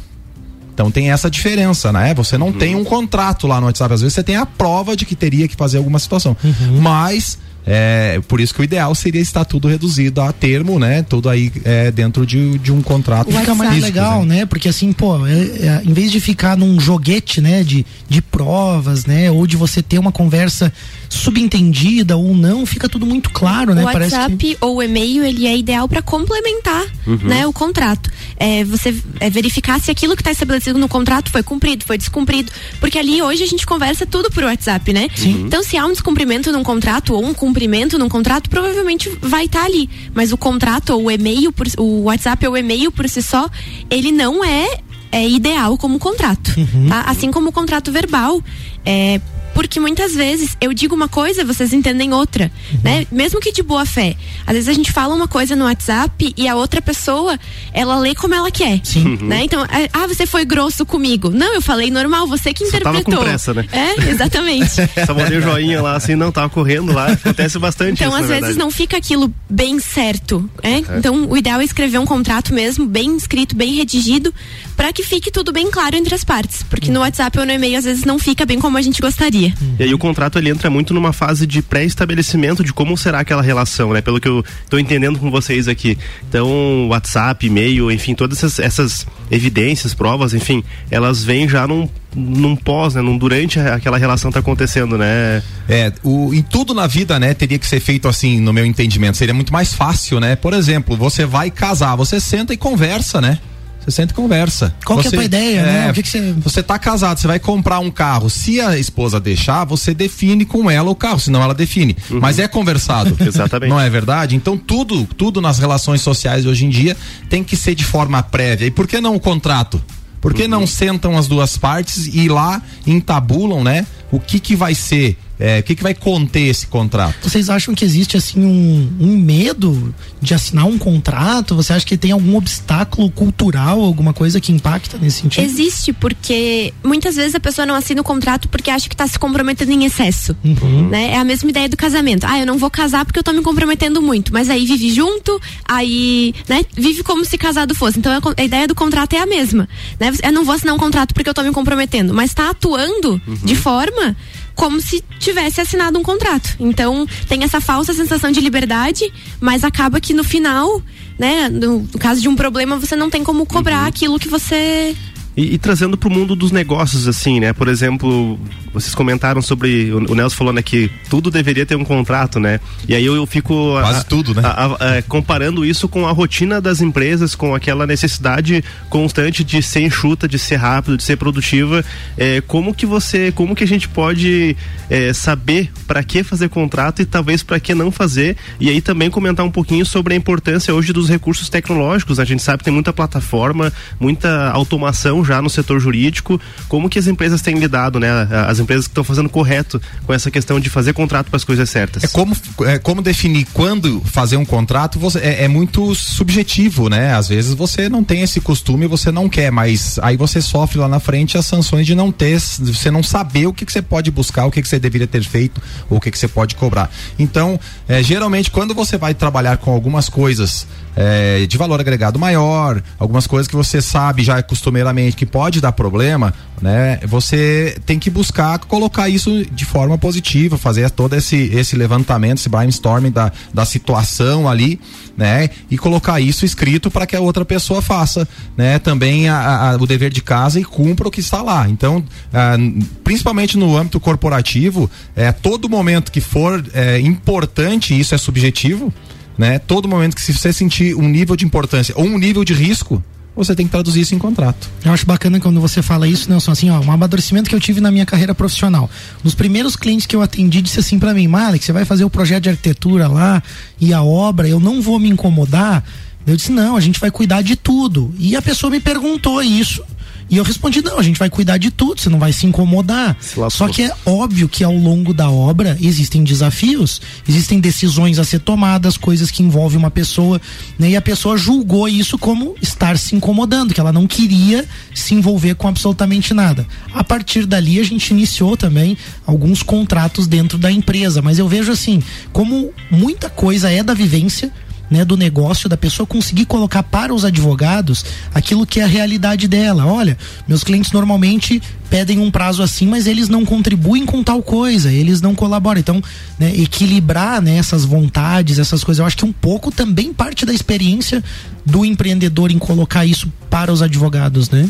[0.73, 2.15] Então tem essa diferença, né?
[2.15, 2.53] Você não uhum.
[2.53, 5.49] tem um contrato lá no WhatsApp, às vezes você tem a prova de que teria
[5.49, 6.37] que fazer alguma situação.
[6.43, 6.81] Uhum.
[6.81, 11.03] Mas é, por isso que o ideal seria estar tudo reduzido a termo, né?
[11.03, 13.33] Tudo aí é, dentro de, de um contrato.
[13.33, 14.41] Fica mais físico, legal, né?
[14.41, 14.47] né?
[14.47, 17.63] Porque assim, pô, é, é, em vez de ficar num joguete, né?
[17.63, 19.31] De, de provas, né?
[19.31, 20.73] Ou de você ter uma conversa
[21.15, 23.83] subentendida ou não, fica tudo muito claro, né?
[23.83, 24.57] O WhatsApp que...
[24.61, 27.19] ou o e-mail, ele é ideal para complementar, uhum.
[27.23, 27.47] né?
[27.47, 28.11] O contrato.
[28.37, 32.51] É, você é, verificar se aquilo que está estabelecido no contrato foi cumprido, foi descumprido.
[32.81, 35.09] Porque ali hoje a gente conversa tudo por WhatsApp, né?
[35.15, 35.45] Sim.
[35.47, 39.61] Então, se há um descumprimento num contrato ou um cumprimento num contrato, provavelmente vai estar
[39.61, 39.89] tá ali.
[40.13, 43.49] Mas o contrato ou o e-mail, por, o WhatsApp ou o e-mail por si só,
[43.91, 44.79] ele não é
[45.13, 46.89] é ideal como contrato, uhum.
[46.89, 47.03] tá?
[47.03, 48.43] Assim como o contrato verbal,
[48.85, 49.21] é,
[49.55, 52.81] porque muitas vezes eu digo uma coisa, vocês entendem outra, uhum.
[52.83, 53.07] né?
[53.11, 54.17] Mesmo que de boa fé.
[54.47, 57.39] Às vezes a gente fala uma coisa no WhatsApp e a outra pessoa,
[57.73, 59.17] ela lê como ela quer, Sim.
[59.23, 59.37] né?
[59.37, 59.43] Uhum.
[59.45, 61.31] Então, é, ah, você foi grosso comigo.
[61.31, 63.05] Não, eu falei normal, você que interpretou.
[63.05, 63.65] Tava com pressa, né?
[63.73, 64.75] É, exatamente.
[65.07, 68.27] Só mandei o joinha lá, assim, não, tava correndo lá, acontece bastante Então, isso, às
[68.27, 68.59] vezes verdade.
[68.59, 70.83] não fica aquilo bem certo, né?
[70.89, 70.99] É.
[70.99, 74.35] Então, o ideal é escrever um contrato mesmo, bem escrito, bem redigido,
[74.77, 77.79] para que fique tudo bem claro entre as partes, porque no WhatsApp ou no e-mail
[77.79, 79.55] às vezes não fica bem como a gente gostaria.
[79.79, 83.43] E aí o contrato ele entra muito numa fase de pré-estabelecimento de como será aquela
[83.43, 84.01] relação, né?
[84.01, 85.99] Pelo que eu estou entendendo com vocês aqui.
[86.29, 92.55] Então, WhatsApp, e-mail, enfim, todas essas, essas evidências, provas, enfim, elas vêm já num num
[92.55, 93.03] pós, né?
[93.03, 95.43] Num durante aquela relação tá acontecendo, né?
[95.69, 99.17] É, o, em tudo na vida, né, teria que ser feito assim, no meu entendimento.
[99.17, 100.37] Seria muito mais fácil, né?
[100.37, 103.41] Por exemplo, você vai casar, você senta e conversa, né?
[103.85, 104.75] Você senta e conversa.
[104.85, 105.69] Qual você, que é a tua ideia, né?
[105.69, 105.91] é, né?
[105.91, 106.33] O que, que você.
[106.39, 108.31] Você tá casado, você vai comprar um carro.
[108.31, 111.97] Se a esposa deixar, você define com ela o carro, senão ela define.
[112.11, 112.21] Uhum.
[112.21, 113.17] Mas é conversado.
[113.21, 113.69] Exatamente.
[113.69, 114.35] Não é verdade?
[114.35, 116.97] Então tudo, tudo nas relações sociais hoje em dia
[117.29, 118.67] tem que ser de forma prévia.
[118.67, 119.83] E por que não o contrato?
[120.21, 120.49] Por que uhum.
[120.49, 123.87] não sentam as duas partes e lá entabulam, né?
[124.11, 127.29] O que que vai ser é, o que, que vai conter esse contrato?
[127.29, 131.57] Vocês acham que existe assim um, um, medo de assinar um contrato?
[131.57, 135.45] Você acha que tem algum obstáculo cultural, alguma coisa que impacta nesse sentido?
[135.45, 139.19] Existe, porque muitas vezes a pessoa não assina o contrato porque acha que está se
[139.19, 140.37] comprometendo em excesso.
[140.45, 140.89] Uhum.
[140.89, 141.13] Né?
[141.13, 142.25] É a mesma ideia do casamento.
[142.25, 144.33] Ah, eu não vou casar porque eu estou me comprometendo muito.
[144.33, 147.99] Mas aí vive junto, aí né, vive como se casado fosse.
[147.99, 149.69] Então a, a ideia do contrato é a mesma.
[149.99, 150.13] Né?
[150.23, 153.35] Eu não vou assinar um contrato porque eu estou me comprometendo, mas está atuando uhum.
[153.43, 154.17] de forma
[154.55, 156.57] como se tivesse assinado um contrato.
[156.61, 160.81] Então, tem essa falsa sensação de liberdade, mas acaba que no final,
[161.19, 163.89] né, no, no caso de um problema, você não tem como cobrar uhum.
[163.89, 164.97] aquilo que você
[165.37, 167.53] E, e trazendo para o mundo dos negócios, assim, né?
[167.53, 168.39] Por exemplo,
[168.73, 169.93] vocês comentaram sobre.
[169.93, 172.61] O, Nelson falou, né, que tudo deveria ter um contrato, né?
[172.89, 173.73] E aí eu, eu fico.
[173.73, 174.43] Quase a, tudo, né?
[174.45, 179.81] A, a, comparando isso com a rotina das empresas, com aquela necessidade constante de ser
[179.81, 181.85] enxuta, de ser rápido, de ser produtiva.
[182.17, 183.33] É, como que você.
[183.33, 184.57] Como que a gente pode
[184.89, 188.37] é, saber para que fazer contrato e talvez para que não fazer?
[188.61, 192.21] E aí também comentar um pouquinho sobre a importância hoje dos recursos tecnológicos.
[192.21, 196.99] A gente sabe que tem muita plataforma, muita automação já no setor jurídico, como que
[196.99, 198.09] as empresas têm lidado, né?
[198.47, 201.69] As empresas que estão fazendo correto com essa questão de fazer contrato para as coisas
[201.69, 202.05] certas.
[202.05, 207.15] É como, é como definir quando fazer um contrato você, é, é, muito subjetivo, né?
[207.15, 210.89] Às vezes você não tem esse costume, você não quer, mas aí você sofre lá
[210.89, 214.11] na frente as sanções de não ter, você não saber o que, que você pode
[214.11, 216.91] buscar, o que, que você deveria ter feito, ou o que, que você pode cobrar.
[217.19, 217.59] Então,
[217.89, 223.27] é, geralmente, quando você vai trabalhar com algumas coisas é, de valor agregado maior, algumas
[223.27, 227.01] coisas que você sabe já costumeiramente que pode dar problema, né?
[227.07, 232.49] Você tem que buscar colocar isso de forma positiva, fazer todo esse, esse levantamento, esse
[232.49, 234.81] brainstorming da, da situação ali,
[235.17, 235.51] né?
[235.71, 238.27] E colocar isso escrito para que a outra pessoa faça,
[238.57, 238.79] né?
[238.79, 241.69] Também a, a, o dever de casa e cumpra o que está lá.
[241.69, 242.57] Então, ah,
[243.03, 248.93] principalmente no âmbito corporativo, é, todo momento que for é, importante, isso é subjetivo,
[249.37, 249.59] né?
[249.59, 253.03] Todo momento que se você sentir um nível de importância ou um nível de risco,
[253.37, 254.71] você tem que traduzir isso em contrato.
[254.85, 257.81] Eu acho bacana quando você fala isso, Nelson, assim, ó, um amadurecimento que eu tive
[257.81, 258.89] na minha carreira profissional.
[259.25, 262.11] Nos primeiros clientes que eu atendi, disse assim para mim, Malik, você vai fazer o
[262.11, 263.43] projeto de arquitetura lá
[263.81, 265.83] e a obra, eu não vou me incomodar.
[266.27, 268.15] Eu disse, não, a gente vai cuidar de tudo.
[268.19, 269.85] E a pessoa me perguntou isso
[270.31, 273.17] e eu respondi: não, a gente vai cuidar de tudo, você não vai se incomodar.
[273.21, 278.25] Se Só que é óbvio que ao longo da obra existem desafios, existem decisões a
[278.25, 280.41] ser tomadas, coisas que envolvem uma pessoa,
[280.79, 280.91] né?
[280.91, 285.55] E a pessoa julgou isso como estar se incomodando, que ela não queria se envolver
[285.55, 286.67] com absolutamente nada.
[286.93, 291.73] A partir dali a gente iniciou também alguns contratos dentro da empresa, mas eu vejo
[291.73, 294.53] assim, como muita coisa é da vivência,
[294.91, 299.49] né, do negócio da pessoa conseguir colocar para os advogados aquilo que é a realidade
[299.49, 299.87] dela.
[299.87, 300.17] Olha,
[300.47, 305.21] meus clientes normalmente pedem um prazo assim, mas eles não contribuem com tal coisa, eles
[305.21, 305.81] não colaboram.
[305.81, 306.03] Então,
[306.39, 310.53] né, equilibrar né, essas vontades, essas coisas, eu acho que um pouco também parte da
[310.53, 311.23] experiência
[311.65, 314.69] do empreendedor em colocar isso para os advogados, né?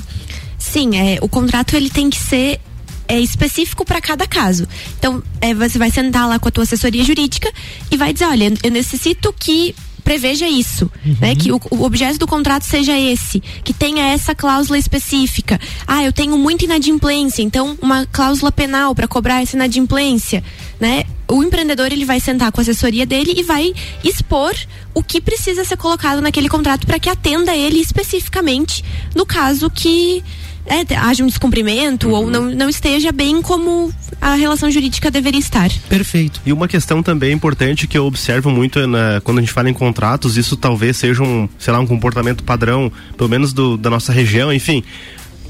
[0.59, 2.61] Sim, é, o contrato ele tem que ser
[3.07, 4.67] é específico para cada caso.
[4.99, 7.51] Então, é, você vai sentar lá com a tua assessoria jurídica
[7.91, 9.75] e vai dizer, olha, eu necessito que
[10.05, 11.17] preveja isso, uhum.
[11.21, 11.35] né?
[11.35, 15.59] Que o, o, objeto do contrato seja esse, que tenha essa cláusula específica.
[15.87, 20.45] Ah, eu tenho muita inadimplência, então uma cláusula penal para cobrar essa inadimplência,
[20.79, 21.05] né?
[21.27, 23.73] O empreendedor ele vai sentar com a assessoria dele e vai
[24.05, 24.55] expor
[24.93, 30.23] o que precisa ser colocado naquele contrato para que atenda ele especificamente no caso que
[30.67, 32.15] é, haja um descumprimento uhum.
[32.15, 35.71] ou não, não esteja bem como a relação jurídica deveria estar.
[35.89, 36.41] Perfeito.
[36.47, 39.69] E uma questão também importante que eu observo muito é na, quando a gente fala
[39.69, 43.91] em contratos, isso talvez seja um, sei lá, um comportamento padrão, pelo menos do, da
[43.91, 44.83] nossa região, enfim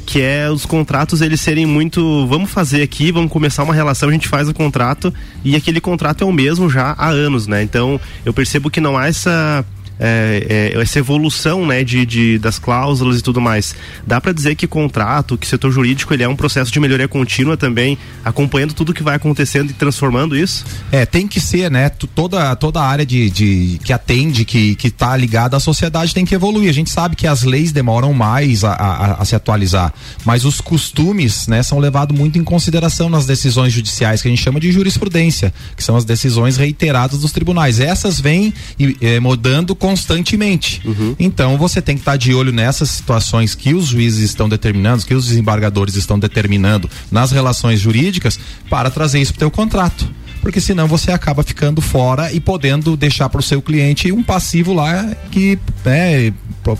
[0.06, 4.12] que é os contratos eles serem muito vamos fazer aqui vamos começar uma relação a
[4.12, 7.98] gente faz o contrato e aquele contrato é o mesmo já há anos né então
[8.22, 9.64] eu percebo que não há essa
[9.98, 13.74] é, é, essa evolução né, de, de, das cláusulas e tudo mais.
[14.06, 17.56] Dá para dizer que contrato, que setor jurídico, ele é um processo de melhoria contínua
[17.56, 20.64] também, acompanhando tudo que vai acontecendo e transformando isso?
[20.90, 21.88] É, tem que ser, né?
[21.88, 26.24] Toda, toda a área de, de que atende, que, que tá ligada à sociedade tem
[26.24, 26.68] que evoluir.
[26.68, 29.92] A gente sabe que as leis demoram mais a, a, a se atualizar,
[30.24, 34.42] mas os costumes, né, são levados muito em consideração nas decisões judiciais, que a gente
[34.42, 37.80] chama de jurisprudência, que são as decisões reiteradas dos tribunais.
[37.80, 38.52] Essas vêm
[39.00, 40.80] é, mudando constantemente.
[40.82, 41.14] Uhum.
[41.18, 45.12] Então você tem que estar de olho nessas situações que os juízes estão determinando, que
[45.12, 50.08] os desembargadores estão determinando nas relações jurídicas para trazer isso para o teu contrato
[50.40, 54.74] porque senão você acaba ficando fora e podendo deixar para o seu cliente um passivo
[54.74, 56.34] lá que né,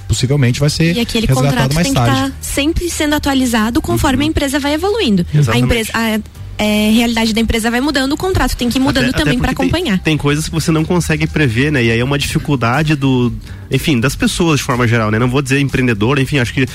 [0.06, 2.10] possivelmente vai ser e aquele contrato mais tem tarde.
[2.10, 4.28] que estar tá sempre sendo atualizado conforme uhum.
[4.28, 5.26] a empresa vai evoluindo.
[5.32, 5.62] Exatamente.
[5.62, 9.08] A empresa a, é, realidade da empresa vai mudando, o contrato tem que ir mudando
[9.08, 9.94] até, também para acompanhar.
[9.98, 11.82] Tem, tem, coisas que você não consegue prever, né?
[11.82, 13.32] E aí é uma dificuldade do,
[13.70, 15.18] enfim, das pessoas de forma geral, né?
[15.18, 16.68] Não vou dizer empreendedor, enfim, acho que uh,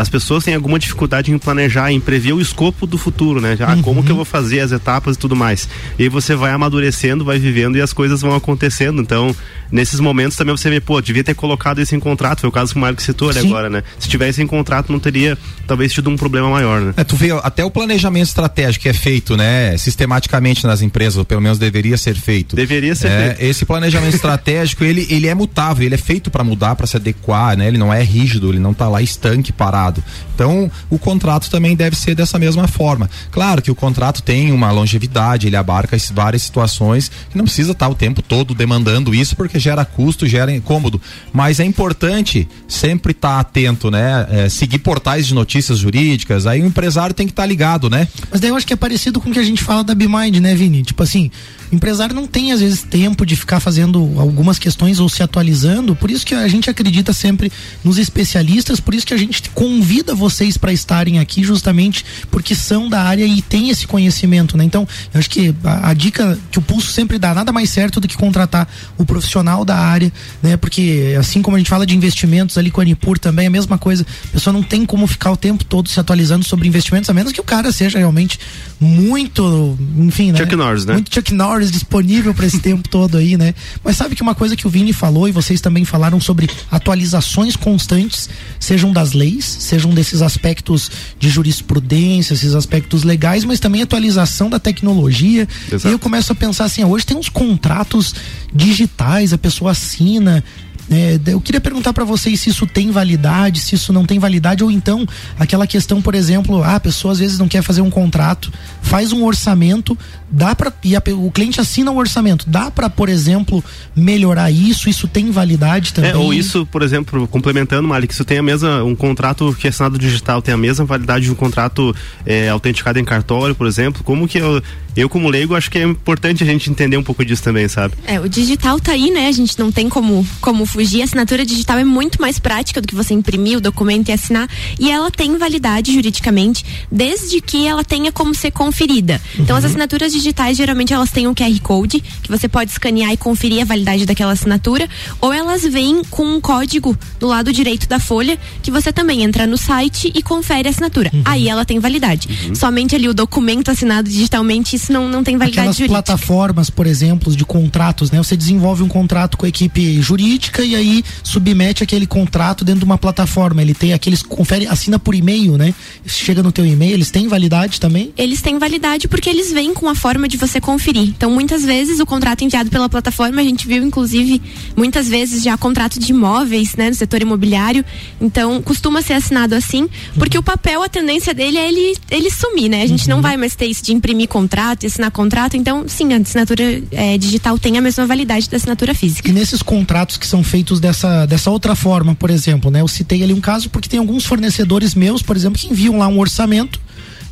[0.00, 3.56] as pessoas têm alguma dificuldade em planejar, em prever o escopo do futuro, né?
[3.60, 3.82] Ah, uhum.
[3.82, 5.68] como que eu vou fazer as etapas e tudo mais.
[5.98, 9.00] E aí você vai amadurecendo, vai vivendo e as coisas vão acontecendo.
[9.00, 9.34] Então,
[9.70, 12.40] nesses momentos também você vê, pô, devia ter colocado isso em contrato.
[12.40, 13.82] Foi o caso que o Marco citou ali agora, né?
[13.98, 16.94] Se tivesse em contrato, não teria talvez tido um problema maior, né?
[16.96, 21.16] É, tu vê, até o planejamento estratégico que é feito feito, né, sistematicamente nas empresas,
[21.16, 22.56] ou pelo menos deveria ser feito.
[22.56, 23.50] Deveria ser é, feito.
[23.50, 27.56] Esse planejamento estratégico, ele, ele é mutável, ele é feito para mudar, para se adequar,
[27.56, 27.68] né?
[27.68, 30.02] Ele não é rígido, ele não está lá estanque parado.
[30.34, 33.08] Então, o contrato também deve ser dessa mesma forma.
[33.30, 37.86] Claro que o contrato tem uma longevidade, ele abarca várias situações que não precisa estar
[37.86, 41.00] tá o tempo todo demandando isso porque gera custo, gera incômodo,
[41.32, 44.26] mas é importante sempre estar tá atento, né?
[44.30, 48.08] É, seguir portais de notícias jurídicas, aí o empresário tem que estar tá ligado, né?
[48.30, 50.40] Mas daí eu acho que é parecido com o que a gente fala da BeMind,
[50.40, 50.82] né, Vini?
[50.82, 51.30] Tipo assim,
[51.70, 55.94] o empresário não tem às vezes tempo de ficar fazendo algumas questões ou se atualizando,
[55.94, 57.50] por isso que a gente acredita sempre
[57.84, 62.88] nos especialistas, por isso que a gente convida vocês para estarem aqui justamente porque são
[62.88, 64.64] da área e têm esse conhecimento, né?
[64.64, 68.00] Então, eu acho que a, a dica que o Pulso sempre dá, nada mais certo
[68.00, 70.56] do que contratar o profissional da área, né?
[70.56, 73.50] Porque assim como a gente fala de investimentos ali com a Anipur também, é a
[73.50, 74.06] mesma coisa.
[74.28, 77.32] A pessoa não tem como ficar o tempo todo se atualizando sobre investimentos, a menos
[77.32, 78.38] que o cara seja realmente
[78.80, 80.38] muito, enfim, né?
[80.38, 80.94] Chuck Norris, né?
[80.94, 83.54] Muito Chuck Norris disponível para esse tempo todo aí, né?
[83.82, 87.56] Mas sabe que uma coisa que o Vini falou e vocês também falaram sobre atualizações
[87.56, 94.48] constantes, sejam das leis, sejam desses aspectos de jurisprudência, esses aspectos legais, mas também atualização
[94.48, 95.48] da tecnologia.
[95.66, 95.88] Exato.
[95.88, 98.14] E eu começo a pensar assim, hoje tem uns contratos
[98.54, 100.44] digitais, a pessoa assina,
[100.92, 104.62] é, eu queria perguntar para vocês se isso tem validade, se isso não tem validade,
[104.62, 105.06] ou então
[105.38, 108.52] aquela questão, por exemplo, ah, a pessoa às vezes não quer fazer um contrato,
[108.82, 109.96] faz um orçamento,
[110.30, 114.88] dá para e a, o cliente assina um orçamento, dá para, por exemplo, melhorar isso?
[114.88, 116.10] Isso tem validade também?
[116.10, 119.70] É, ou isso, por exemplo, complementando, Malik, isso tem a mesma um contrato que é
[119.70, 121.94] assinado digital tem a mesma validade de um contrato
[122.26, 124.02] é, autenticado em cartório, por exemplo.
[124.04, 124.62] Como que eu,
[124.96, 127.94] eu como leigo acho que é importante a gente entender um pouco disso também, sabe?
[128.06, 129.28] É, o digital tá aí, né?
[129.28, 131.02] A gente não tem como como fugir.
[131.02, 134.48] A assinatura digital é muito mais prática do que você imprimir o documento e assinar.
[134.78, 139.20] E ela tem validade juridicamente, desde que ela tenha como ser conferida.
[139.34, 139.42] Uhum.
[139.44, 139.70] Então, as uhum.
[139.70, 143.64] assinaturas digitais, geralmente, elas têm um QR Code, que você pode escanear e conferir a
[143.64, 144.88] validade daquela assinatura,
[145.20, 149.46] ou elas vêm com um código do lado direito da folha, que você também entra
[149.46, 151.10] no site e confere a assinatura.
[151.12, 151.22] Uhum.
[151.24, 152.28] Aí ela tem validade.
[152.48, 152.54] Uhum.
[152.54, 156.02] Somente ali o documento assinado digitalmente, isso não, não tem validade Aquelas jurídica.
[156.02, 158.18] plataformas, por exemplo, de contratos, né?
[158.18, 162.84] Você desenvolve um contrato com a equipe jurídica e aí submete aquele contrato dentro de
[162.84, 163.62] uma plataforma.
[163.62, 165.74] Ele tem aqueles, confere, assina por e-mail, né?
[166.06, 168.12] Chega no teu e-mail, eles têm validade também?
[168.16, 171.08] Eles têm validade porque eles vêm com a forma de você conferir.
[171.08, 174.40] Então, muitas vezes o contrato enviado pela plataforma, a gente viu inclusive
[174.76, 177.84] muitas vezes já contrato de imóveis, né, no setor imobiliário.
[178.20, 180.42] Então, costuma ser assinado assim, porque uhum.
[180.42, 182.82] o papel, a tendência dele é ele, ele sumir, né?
[182.82, 183.16] A gente uhum.
[183.16, 185.56] não vai mais ter isso de imprimir contrato e assinar contrato.
[185.56, 189.28] Então, sim, a assinatura é, digital tem a mesma validade da assinatura física.
[189.28, 192.80] E nesses contratos que são feitos dessa, dessa outra forma, por exemplo, né?
[192.80, 196.08] Eu citei ali um caso porque tem alguns fornecedores meus, por exemplo, que enviam lá
[196.08, 196.80] um orçamento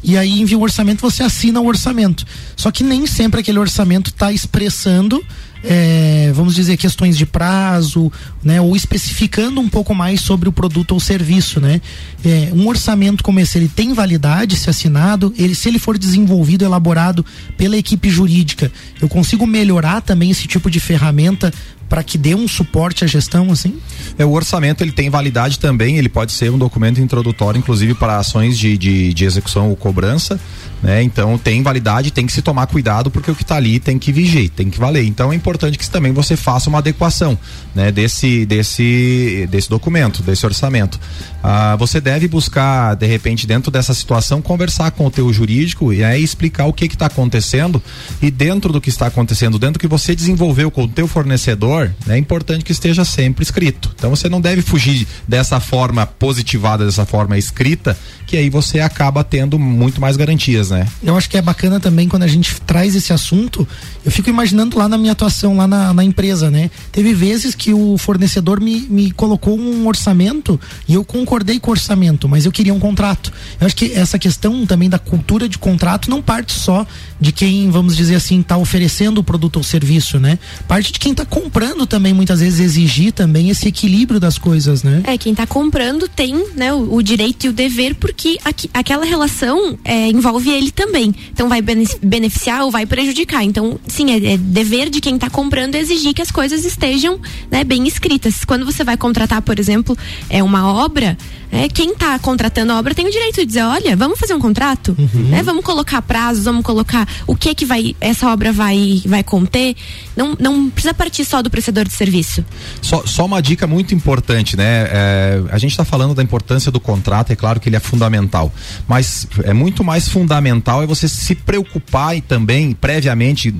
[0.02, 2.24] e aí envia o orçamento, você assina o orçamento.
[2.56, 5.22] Só que nem sempre aquele orçamento está expressando
[5.62, 8.10] é, vamos dizer, questões de prazo,
[8.42, 11.80] né, ou especificando um pouco mais sobre o produto ou serviço, né?
[12.24, 16.64] É, um orçamento como esse, ele tem validade se assinado, ele, se ele for desenvolvido,
[16.64, 17.24] elaborado
[17.56, 18.70] pela equipe jurídica,
[19.00, 21.52] eu consigo melhorar também esse tipo de ferramenta
[21.90, 23.74] para que dê um suporte à gestão, assim?
[24.16, 28.16] É, o orçamento ele tem validade também, ele pode ser um documento introdutório, inclusive para
[28.16, 30.40] ações de, de, de execução ou cobrança,
[30.82, 31.02] né?
[31.02, 34.12] Então tem validade, tem que se tomar cuidado porque o que está ali tem que
[34.12, 35.04] vigiar, tem que valer.
[35.04, 37.38] Então é importante que também você faça uma adequação,
[37.74, 37.90] né?
[37.90, 40.98] Desse, desse, desse documento, desse orçamento.
[41.42, 46.04] Ah, você deve buscar, de repente, dentro dessa situação, conversar com o teu jurídico e
[46.04, 47.82] aí explicar o que está acontecendo
[48.20, 51.90] e dentro do que está acontecendo, dentro do que você desenvolveu com o teu fornecedor,
[52.06, 53.90] né, é importante que esteja sempre escrito.
[53.94, 59.24] Então você não deve fugir dessa forma positivada, dessa forma escrita, que aí você acaba
[59.24, 60.86] tendo muito mais garantias, né?
[61.02, 63.66] Eu acho que é bacana também quando a gente traz esse assunto,
[64.04, 66.70] eu fico imaginando lá na minha atuação, lá na, na empresa, né?
[66.92, 71.72] Teve vezes que o fornecedor me, me colocou um orçamento e eu concordei com o
[71.72, 73.30] orçamento, mas eu queria um contrato.
[73.60, 76.86] Eu acho que essa questão também da cultura de contrato não parte só
[77.20, 80.38] de quem, vamos dizer assim, está oferecendo o produto ou serviço, né?
[80.66, 85.02] Parte de quem está comprando também, muitas vezes, exigir também esse equilíbrio das coisas, né?
[85.04, 89.04] É, quem está comprando tem né, o, o, direito e o dever, porque aqui, aquela
[89.04, 91.14] relação é, envolve ele também.
[91.32, 91.60] Então vai
[92.02, 93.44] beneficiar ou vai prejudicar.
[93.44, 97.64] Então, sim, é, é dever de quem está comprando exigir que as coisas estejam né,
[97.64, 98.44] bem escritas.
[98.44, 99.96] Quando você vai contratar, por exemplo,
[100.28, 101.18] é uma obra,
[101.52, 104.38] É, quem está contratando a obra tem o direito de dizer, olha, vamos fazer um
[104.38, 105.28] contrato, uhum.
[105.28, 105.42] né?
[105.42, 109.74] Vamos colocar prazos, vamos colocar o que que vai essa obra vai vai conter.
[110.16, 112.44] Não, não precisa partir só do prestador de serviço.
[112.80, 114.88] Só, só uma dica muito importante, né?
[114.90, 118.52] É, a gente está falando da importância do contrato, é claro que ele é fundamental,
[118.86, 123.54] mas é muito mais fundamental é você se preocupar e também previamente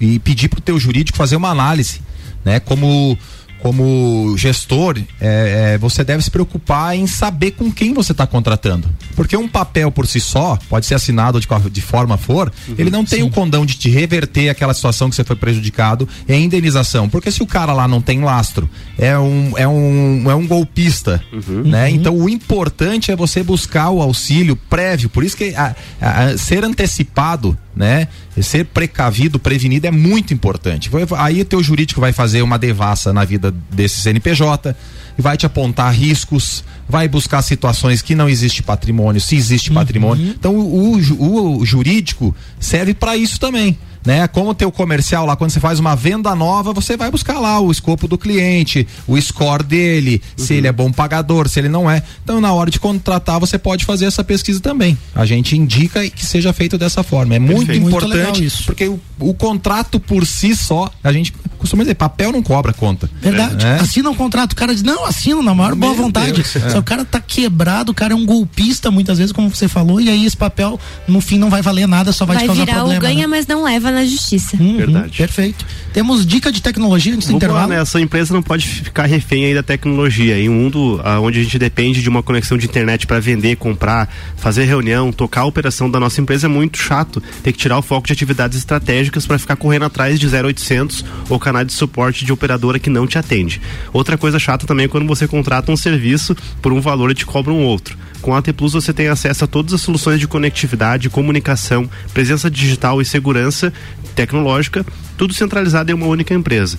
[0.00, 2.00] e pedir para o teu jurídico fazer uma análise,
[2.44, 2.58] né?
[2.58, 3.18] Como
[3.64, 8.86] como gestor, é, é, você deve se preocupar em saber com quem você está contratando.
[9.16, 12.90] Porque um papel por si só, pode ser assinado de, de forma for, uhum, ele
[12.90, 13.26] não tem sim.
[13.26, 17.08] o condão de te reverter aquela situação que você foi prejudicado em indenização.
[17.08, 21.24] Porque se o cara lá não tem lastro, é um, é um, é um golpista,
[21.32, 21.88] uhum, né?
[21.88, 21.94] Uhum.
[21.94, 25.08] Então o importante é você buscar o auxílio prévio.
[25.08, 28.08] Por isso que a, a, ser antecipado né?
[28.40, 30.90] Ser precavido, prevenido é muito importante.
[31.18, 34.74] Aí o teu jurídico vai fazer uma devassa na vida desse CNPJ,
[35.18, 39.76] vai te apontar riscos, vai buscar situações que não existe patrimônio, se existe uhum.
[39.76, 40.26] patrimônio.
[40.28, 44.28] Então o, o, o jurídico serve para isso também né?
[44.28, 47.58] Como o teu comercial lá, quando você faz uma venda nova, você vai buscar lá
[47.60, 50.44] o escopo do cliente, o score dele, uhum.
[50.44, 52.02] se ele é bom pagador, se ele não é.
[52.22, 54.98] Então, na hora de contratar, você pode fazer essa pesquisa também.
[55.14, 57.34] A gente indica que seja feito dessa forma.
[57.34, 57.86] É muito Perfeito.
[57.86, 62.42] importante, muito porque o, o, contrato por si só, a gente costuma dizer, papel não
[62.42, 63.08] cobra conta.
[63.20, 63.64] Verdade.
[63.64, 63.74] É.
[63.80, 66.32] Assina um contrato, o cara diz, não, assina na maior Meu boa vontade.
[66.32, 66.78] Deus, é.
[66.78, 70.10] O cara tá quebrado, o cara é um golpista muitas vezes, como você falou, e
[70.10, 70.78] aí esse papel,
[71.08, 72.88] no fim, não vai valer nada, só vai, vai te causar problema.
[72.88, 73.26] Vai virar o ganha, né?
[73.26, 74.56] mas não leva na justiça.
[74.56, 75.16] Uhum, Verdade.
[75.16, 75.64] Perfeito.
[75.94, 77.68] Temos dica de tecnologia antes do intervalo?
[77.68, 77.80] Lá, né?
[77.80, 80.36] Essa empresa não pode ficar refém aí da tecnologia.
[80.36, 83.54] Em um mundo ah, onde a gente depende de uma conexão de internet para vender,
[83.54, 87.22] comprar, fazer reunião, tocar a operação da nossa empresa é muito chato.
[87.44, 91.38] Tem que tirar o foco de atividades estratégicas para ficar correndo atrás de 0800 ou
[91.38, 93.62] canal de suporte de operadora que não te atende.
[93.92, 97.24] Outra coisa chata também é quando você contrata um serviço por um valor e te
[97.24, 97.96] cobra um outro.
[98.20, 102.50] Com a AT Plus você tem acesso a todas as soluções de conectividade, comunicação, presença
[102.50, 103.70] digital e segurança
[104.14, 104.84] tecnológica
[105.16, 106.78] tudo centralizado em uma única empresa.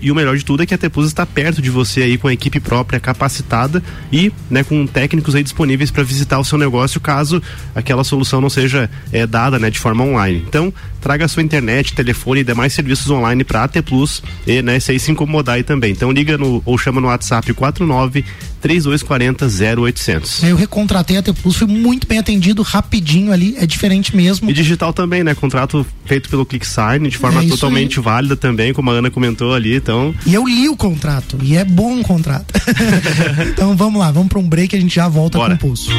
[0.00, 2.28] E o melhor de tudo é que a Tepus está perto de você aí com
[2.28, 3.82] a equipe própria capacitada
[4.12, 7.42] e né, com técnicos aí disponíveis para visitar o seu negócio caso
[7.74, 10.44] aquela solução não seja é, dada né, de forma online.
[10.46, 14.80] Então, traga sua internet, telefone e demais serviços online para a T Plus e né,
[14.80, 15.92] se aí se incomodar aí também.
[15.92, 18.24] Então liga no ou chama no WhatsApp 49
[18.64, 19.46] 3240
[19.82, 20.42] 0800.
[20.42, 24.48] Eu recontratei a T Plus, fui muito bem atendido, rapidinho ali, é diferente mesmo.
[24.48, 25.34] E digital também, né?
[25.34, 28.04] Contrato feito pelo ClickSign de forma é totalmente aí.
[28.04, 30.14] válida também, como a Ana comentou ali, então.
[30.24, 32.54] E eu li o contrato, e é bom o contrato.
[33.52, 35.58] então vamos lá, vamos para um break a gente já volta Bora.
[35.58, 35.90] com o pulso.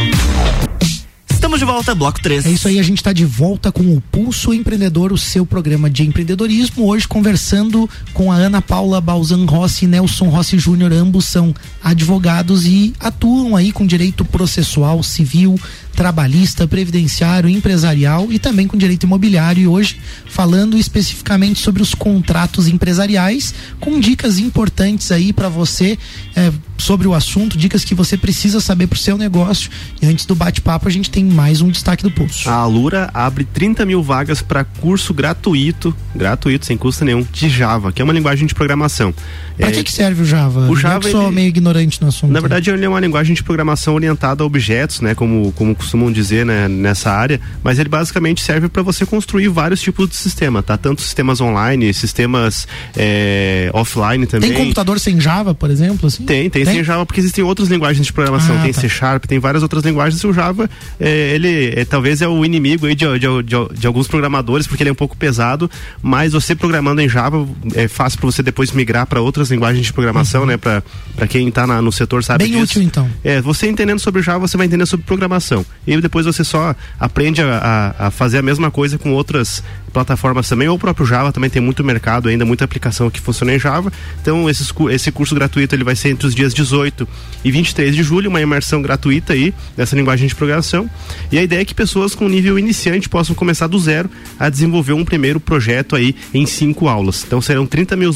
[1.46, 2.44] Estamos de volta, bloco 3.
[2.48, 5.92] É isso aí, a gente está de volta com o Pulso Empreendedor, o seu programa
[5.92, 6.88] de empreendedorismo.
[6.88, 12.66] Hoje conversando com a Ana Paula Balzan Rossi e Nelson Rossi Júnior, ambos são advogados
[12.66, 15.56] e atuam aí com direito processual, civil,
[15.96, 19.64] trabalhista, previdenciário, empresarial e também com direito imobiliário.
[19.64, 25.98] E hoje falando especificamente sobre os contratos empresariais, com dicas importantes aí para você
[26.36, 29.70] é, sobre o assunto, dicas que você precisa saber para o seu negócio.
[30.02, 32.50] E antes do bate-papo, a gente tem mais um destaque do pulso.
[32.50, 37.92] A Alura abre 30 mil vagas para curso gratuito, gratuito, sem custo nenhum, de Java,
[37.92, 39.14] que é uma linguagem de programação.
[39.58, 40.70] Para é, que, que serve o Java?
[40.70, 42.32] O Java eu sou ele, meio ignorante no assunto.
[42.32, 46.12] Na verdade, ele é uma linguagem de programação orientada a objetos, né, como, como costumam
[46.12, 50.62] dizer né, nessa área, mas ele basicamente serve para você construir vários tipos de sistema,
[50.62, 50.78] tá?
[50.78, 52.68] Tanto sistemas online, sistemas
[52.98, 54.50] é, offline também.
[54.50, 56.08] Tem computador sem Java, por exemplo?
[56.08, 56.26] Assim?
[56.26, 58.58] Tem, tem, tem, sem Java, porque existem outras linguagens de programação.
[58.58, 58.82] Ah, tem tá.
[58.82, 60.22] C Sharp, tem várias outras linguagens.
[60.22, 60.70] E o Java,
[61.00, 64.82] é, ele é, talvez é o inimigo aí de, de, de, de, alguns programadores, porque
[64.82, 65.70] ele é um pouco pesado,
[66.02, 69.94] mas você programando em Java é fácil para você depois migrar para outras linguagens de
[69.94, 70.48] programação, uhum.
[70.48, 70.58] né?
[70.58, 70.82] Para
[71.30, 72.64] quem está no setor sabe Bem disso.
[72.64, 73.10] útil, então.
[73.24, 75.66] É, você entendendo sobre Java, você vai entender sobre programação.
[75.88, 79.64] E depois você só aprende a, a, a, fazer a mesma coisa com outras
[79.94, 83.54] plataformas também, ou o próprio Java também tem muito mercado ainda, muita aplicação que funciona
[83.54, 83.92] em Java.
[84.22, 87.08] Então, esses, esse curso gratuito ele vai ser entre os dias 18
[87.44, 90.90] e 23 de julho, uma imersão gratuita aí nessa linguagem de programação.
[91.32, 94.94] E a ideia é que pessoas com nível iniciante possam começar do zero a desenvolver
[94.94, 97.24] um primeiro projeto aí em cinco aulas.
[97.26, 98.14] Então serão 30 mil,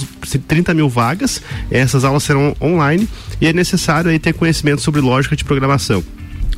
[0.48, 1.42] 30 mil vagas,
[1.72, 3.08] essas aulas serão online
[3.40, 6.04] e é necessário aí ter conhecimento sobre lógica de programação.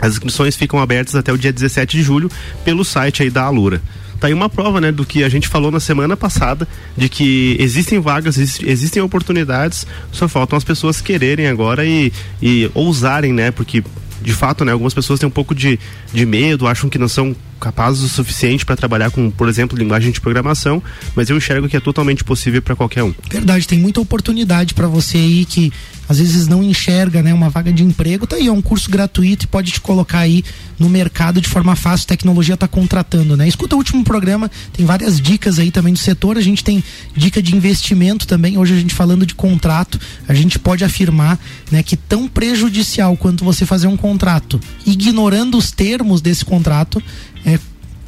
[0.02, 2.30] As inscrições ficam abertas até o dia 17 de julho
[2.66, 3.82] pelo site aí da Alura.
[4.20, 7.56] Tá aí uma prova, né, do que a gente falou na semana passada, de que
[7.60, 13.84] existem vagas, existem oportunidades, só faltam as pessoas quererem agora e, e ousarem, né, porque
[14.22, 15.80] de fato, né, algumas pessoas têm um pouco de,
[16.14, 20.12] de medo, acham que não são capazes o suficiente para trabalhar com, por exemplo, linguagem
[20.12, 20.82] de programação,
[21.16, 23.14] mas eu enxergo que é totalmente possível para qualquer um.
[23.30, 25.72] Verdade, tem muita oportunidade para você aí que
[26.12, 29.45] às vezes não enxerga, né, uma vaga de emprego, tá aí, é um curso gratuito
[29.45, 30.43] e pode te colocar aí
[30.78, 33.47] no mercado de forma fácil, tecnologia tá contratando, né?
[33.47, 36.84] Escuta o último programa, tem várias dicas aí também do setor, a gente tem
[37.16, 39.97] dica de investimento também, hoje a gente falando de contrato,
[40.28, 41.39] a gente pode afirmar,
[41.72, 47.01] né, que tão prejudicial quanto você fazer um contrato, ignorando os termos desse contrato,
[47.46, 47.60] é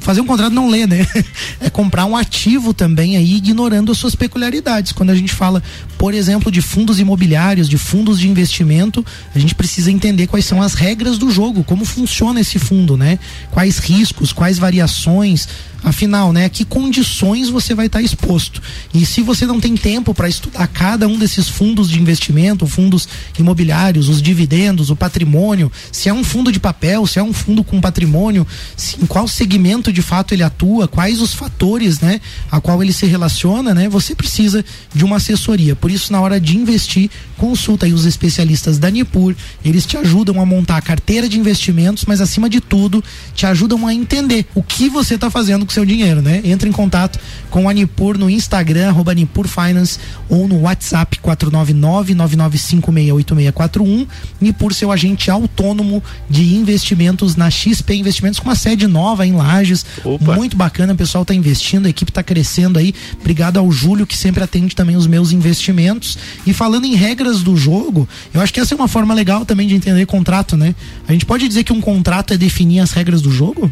[0.04, 1.06] fazer um contrato não ler, né?
[1.60, 4.92] É comprar um ativo também aí, ignorando as suas peculiaridades.
[4.92, 5.62] Quando a gente fala,
[5.96, 9.04] por exemplo, de fundos imobiliários, de fundos de investimento,
[9.34, 13.18] a gente precisa entender quais são as regras do jogo, como funciona esse fundo, né?
[13.50, 15.48] Quais riscos, quais variações,
[15.84, 18.62] Afinal, né, que condições você vai estar tá exposto?
[18.94, 23.06] E se você não tem tempo para estudar cada um desses fundos de investimento, fundos
[23.38, 27.62] imobiliários, os dividendos, o patrimônio, se é um fundo de papel, se é um fundo
[27.62, 32.18] com patrimônio, se, em qual segmento de fato ele atua, quais os fatores, né,
[32.50, 34.64] a qual ele se relaciona, né, você precisa
[34.94, 35.76] de uma assessoria.
[35.76, 40.40] Por isso, na hora de investir, consulta aí os especialistas da Nipur, eles te ajudam
[40.40, 43.04] a montar a carteira de investimentos, mas acima de tudo,
[43.34, 46.40] te ajudam a entender o que você está fazendo com seu dinheiro, né?
[46.44, 47.18] Entre em contato
[47.50, 54.08] com a Nipur no Instagram, arroba Nipur Finance, ou no WhatsApp 499-99568641.
[54.40, 59.84] Nipur, seu agente autônomo de investimentos na XP Investimentos, com uma sede nova em Lages.
[60.04, 60.34] Opa.
[60.34, 62.94] Muito bacana, o pessoal está investindo, a equipe está crescendo aí.
[63.20, 66.16] Obrigado ao Júlio, que sempre atende também os meus investimentos.
[66.46, 69.68] E falando em regras do jogo, eu acho que essa é uma forma legal também
[69.68, 70.74] de entender contrato, né?
[71.06, 73.70] A gente pode dizer que um contrato é definir as regras do jogo?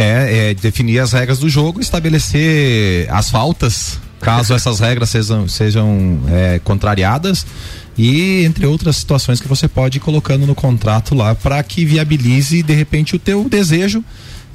[0.00, 6.20] É, é definir as regras do jogo, estabelecer as faltas, caso essas regras sejam, sejam
[6.28, 7.44] é, contrariadas
[7.98, 12.62] e entre outras situações que você pode ir colocando no contrato lá para que viabilize
[12.62, 14.04] de repente o teu desejo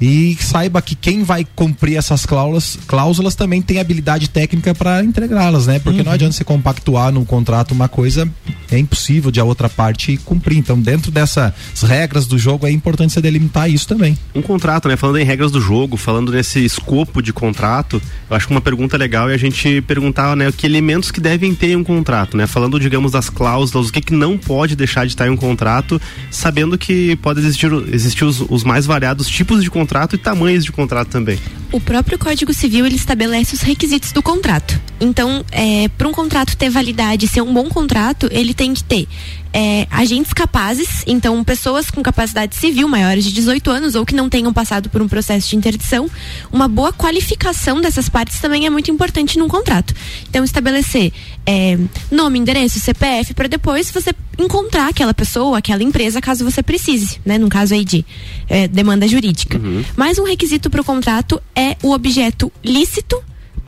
[0.00, 5.66] e saiba que quem vai cumprir essas cláusulas, cláusulas também tem habilidade técnica para entregá-las,
[5.66, 5.78] né?
[5.78, 6.06] Porque uhum.
[6.06, 8.28] não adianta você compactuar no contrato uma coisa
[8.70, 10.58] é impossível de a outra parte cumprir.
[10.58, 14.18] Então, dentro dessas regras do jogo é importante você delimitar isso também.
[14.34, 14.96] Um contrato, né?
[14.96, 18.96] Falando em regras do jogo, falando nesse escopo de contrato, eu acho que uma pergunta
[18.96, 22.46] legal é a gente perguntar, né, que elementos que devem ter em um contrato, né?
[22.46, 26.00] Falando, digamos, das cláusulas, o que que não pode deixar de estar em um contrato,
[26.30, 30.64] sabendo que pode existir, existir os, os mais variados tipos de contrato contrato e tamanhos
[30.64, 31.38] de contrato também.
[31.70, 34.80] O próprio Código Civil ele estabelece os requisitos do contrato.
[34.98, 39.06] Então, é, para um contrato ter validade, ser um bom contrato, ele tem que ter
[39.54, 44.28] é, agentes capazes, então pessoas com capacidade civil maiores de 18 anos ou que não
[44.28, 46.10] tenham passado por um processo de interdição,
[46.52, 49.94] uma boa qualificação dessas partes também é muito importante num contrato.
[50.28, 51.12] Então estabelecer
[51.46, 51.78] é,
[52.10, 57.38] nome, endereço, CPF para depois você encontrar aquela pessoa, aquela empresa, caso você precise, né?
[57.38, 58.04] No caso aí de
[58.48, 59.58] é, demanda jurídica.
[59.58, 59.84] Uhum.
[59.96, 63.22] Mais um requisito para o contrato é o objeto lícito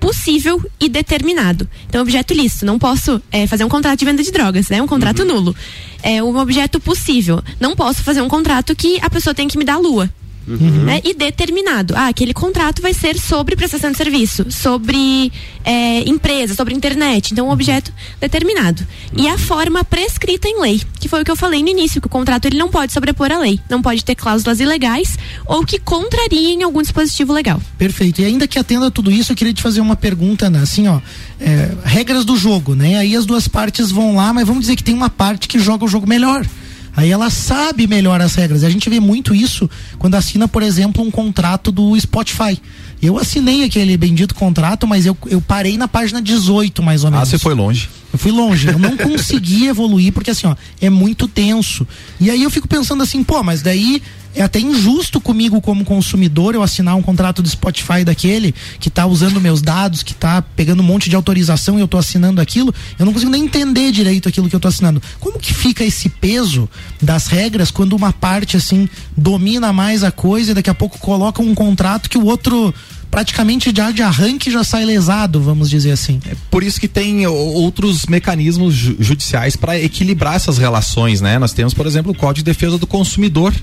[0.06, 1.68] possível e determinado.
[1.88, 4.80] Então, objeto lícito, não posso é, fazer um contrato de venda de drogas, né?
[4.80, 5.26] Um contrato uhum.
[5.26, 5.56] nulo.
[6.00, 7.42] É um objeto possível.
[7.58, 10.08] Não posso fazer um contrato que a pessoa tem que me dar lua.
[10.46, 10.84] Uhum.
[10.84, 11.00] Né?
[11.04, 11.94] E determinado.
[11.96, 15.32] Ah, aquele contrato vai ser sobre prestação de serviço, sobre
[15.64, 17.32] é, empresa, sobre internet.
[17.32, 18.86] Então, um objeto determinado.
[19.16, 22.06] E a forma prescrita em lei, que foi o que eu falei no início, que
[22.06, 25.78] o contrato ele não pode sobrepor a lei, não pode ter cláusulas ilegais ou que
[25.78, 27.60] contrariem algum dispositivo legal.
[27.76, 28.20] Perfeito.
[28.20, 30.60] E ainda que atenda a tudo isso, eu queria te fazer uma pergunta, né?
[30.60, 31.00] assim, ó,
[31.40, 32.98] é, regras do jogo, né?
[32.98, 35.84] Aí as duas partes vão lá, mas vamos dizer que tem uma parte que joga
[35.84, 36.46] o jogo melhor.
[36.96, 38.64] Aí ela sabe melhor as regras.
[38.64, 39.68] A gente vê muito isso
[39.98, 42.58] quando assina, por exemplo, um contrato do Spotify.
[43.02, 47.10] Eu assinei aquele bendito contrato, mas eu, eu parei na página 18, mais ou ah,
[47.10, 47.28] menos.
[47.28, 47.90] Ah, você foi longe.
[48.16, 48.66] Eu fui longe.
[48.68, 51.86] Eu não consegui evoluir, porque assim, ó, é muito tenso.
[52.18, 54.02] E aí eu fico pensando assim, pô, mas daí
[54.34, 59.06] é até injusto comigo como consumidor eu assinar um contrato do Spotify daquele que está
[59.06, 62.74] usando meus dados, que está pegando um monte de autorização e eu estou assinando aquilo,
[62.98, 65.02] eu não consigo nem entender direito aquilo que eu estou assinando.
[65.20, 66.68] Como que fica esse peso
[67.00, 71.42] das regras quando uma parte assim domina mais a coisa e daqui a pouco coloca
[71.42, 72.74] um contrato que o outro
[73.10, 76.20] praticamente já de arranque já sai lesado, vamos dizer assim.
[76.30, 81.38] É por isso que tem outros mecanismos judiciais para equilibrar essas relações, né?
[81.38, 83.54] Nós temos, por exemplo, o Código de Defesa do Consumidor,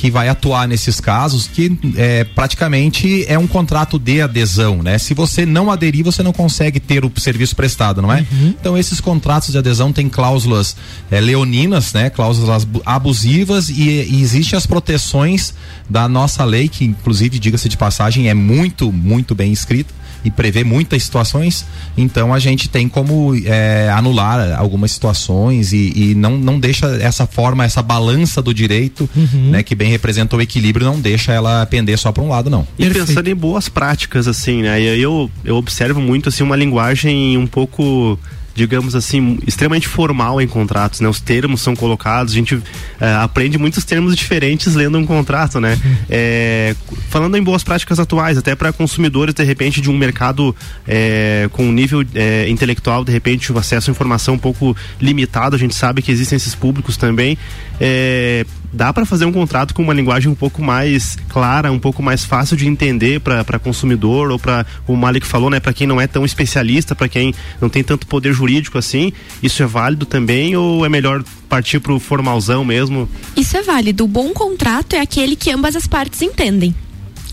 [0.00, 4.96] que vai atuar nesses casos, que é, praticamente é um contrato de adesão, né?
[4.96, 8.24] Se você não aderir, você não consegue ter o serviço prestado, não é?
[8.32, 8.54] Uhum.
[8.58, 10.74] Então esses contratos de adesão têm cláusulas
[11.10, 12.08] é, leoninas, né?
[12.08, 15.52] Cláusulas abusivas e, e existem as proteções
[15.86, 20.64] da nossa lei, que inclusive, diga-se de passagem, é muito, muito bem escrita e prevê
[20.64, 21.64] muitas situações,
[21.96, 27.26] então a gente tem como é, anular algumas situações e, e, não, não deixa essa
[27.26, 29.50] forma, essa balança do direito, uhum.
[29.50, 32.66] né, que bem representa o equilíbrio, não deixa ela pender só para um lado, não.
[32.78, 33.06] E Perfeito.
[33.06, 34.80] pensando em boas práticas, assim, né?
[34.80, 38.18] Eu, eu observo muito assim uma linguagem um pouco
[38.54, 41.08] digamos assim, extremamente formal em contratos, né?
[41.08, 42.64] Os termos são colocados, a gente uh,
[43.22, 45.78] aprende muitos termos diferentes lendo um contrato, né?
[46.08, 46.74] É,
[47.08, 50.54] falando em boas práticas atuais, até para consumidores, de repente, de um mercado
[50.86, 55.56] é, com um nível é, intelectual, de repente, o acesso à informação um pouco limitado,
[55.56, 57.38] a gente sabe que existem esses públicos também.
[58.72, 62.24] Dá para fazer um contrato com uma linguagem um pouco mais clara, um pouco mais
[62.24, 66.06] fácil de entender para consumidor ou para o Malik falou, né, para quem não é
[66.06, 69.12] tão especialista, para quem não tem tanto poder jurídico assim,
[69.42, 73.08] isso é válido também ou é melhor partir para o formalzão mesmo?
[73.36, 74.04] Isso é válido.
[74.04, 76.74] O bom contrato é aquele que ambas as partes entendem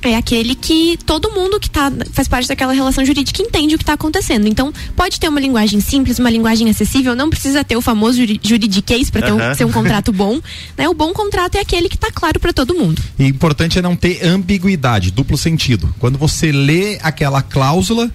[0.01, 3.83] é aquele que todo mundo que tá, faz parte daquela relação jurídica entende o que
[3.83, 4.47] está acontecendo.
[4.47, 9.09] Então, pode ter uma linguagem simples, uma linguagem acessível, não precisa ter o famoso juridiquês
[9.09, 10.39] para um, ser um contrato bom.
[10.77, 10.87] Né?
[10.87, 13.01] O bom contrato é aquele que está claro para todo mundo.
[13.17, 15.93] E importante é não ter ambiguidade, duplo sentido.
[15.99, 18.11] Quando você lê aquela cláusula,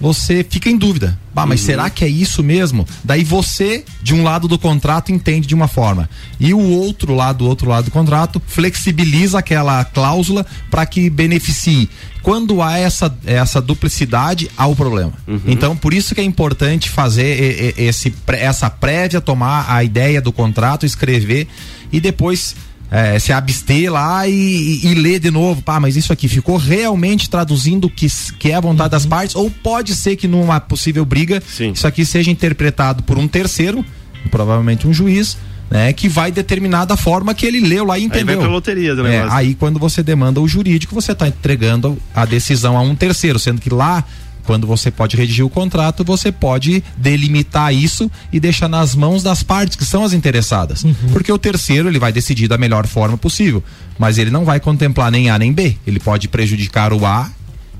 [0.00, 1.18] você fica em dúvida.
[1.34, 1.66] Ah, mas uhum.
[1.66, 2.86] será que é isso mesmo?
[3.04, 6.08] Daí você, de um lado do contrato, entende de uma forma.
[6.40, 11.90] E o outro lado, do outro lado do contrato, flexibiliza aquela cláusula para que beneficie.
[12.22, 15.12] Quando há essa, essa duplicidade, há o problema.
[15.28, 15.40] Uhum.
[15.46, 20.86] Então, por isso que é importante fazer esse, essa prévia, tomar a ideia do contrato,
[20.86, 21.46] escrever
[21.92, 22.56] e depois
[22.90, 25.62] é, se abster lá e, e, e, ler de novo.
[25.62, 28.06] Pá, mas isso aqui ficou realmente traduzindo o que,
[28.38, 28.90] que é a vontade uhum.
[28.90, 29.36] das partes?
[29.36, 31.72] Ou pode ser que numa possível briga, Sim.
[31.72, 33.84] isso aqui seja interpretado por um terceiro,
[34.30, 35.36] provavelmente um juiz,
[35.70, 38.36] né, que vai determinar da forma que ele leu lá e entendeu.
[38.36, 42.24] Aí vai loteria do é, Aí quando você demanda o jurídico, você está entregando a
[42.24, 44.04] decisão a um terceiro, sendo que lá
[44.46, 49.42] quando você pode redigir o contrato, você pode delimitar isso e deixar nas mãos das
[49.42, 50.84] partes que são as interessadas.
[50.84, 50.94] Uhum.
[51.12, 53.62] Porque o terceiro ele vai decidir da melhor forma possível,
[53.98, 55.76] mas ele não vai contemplar nem A nem B.
[55.86, 57.30] Ele pode prejudicar o A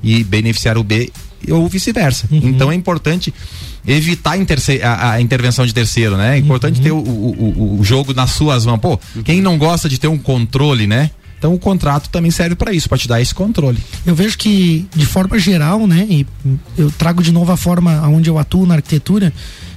[0.02, 1.10] e beneficiar o B
[1.48, 2.26] ou vice-versa.
[2.30, 2.40] Uhum.
[2.44, 3.32] Então é importante
[3.86, 4.36] evitar
[4.82, 6.34] a, a, intervenção de terceiro, né?
[6.34, 6.84] É importante uhum.
[6.84, 8.78] ter o, o, o, jogo nas suas mãos.
[8.78, 11.10] Pô, quem não gosta de ter um controle, né?
[11.38, 13.78] Então o contrato também serve para isso, para te dar esse controle.
[14.04, 16.26] Eu vejo que de forma geral, né, e
[16.76, 19.32] eu trago de novo a forma onde eu atuo na arquitetura,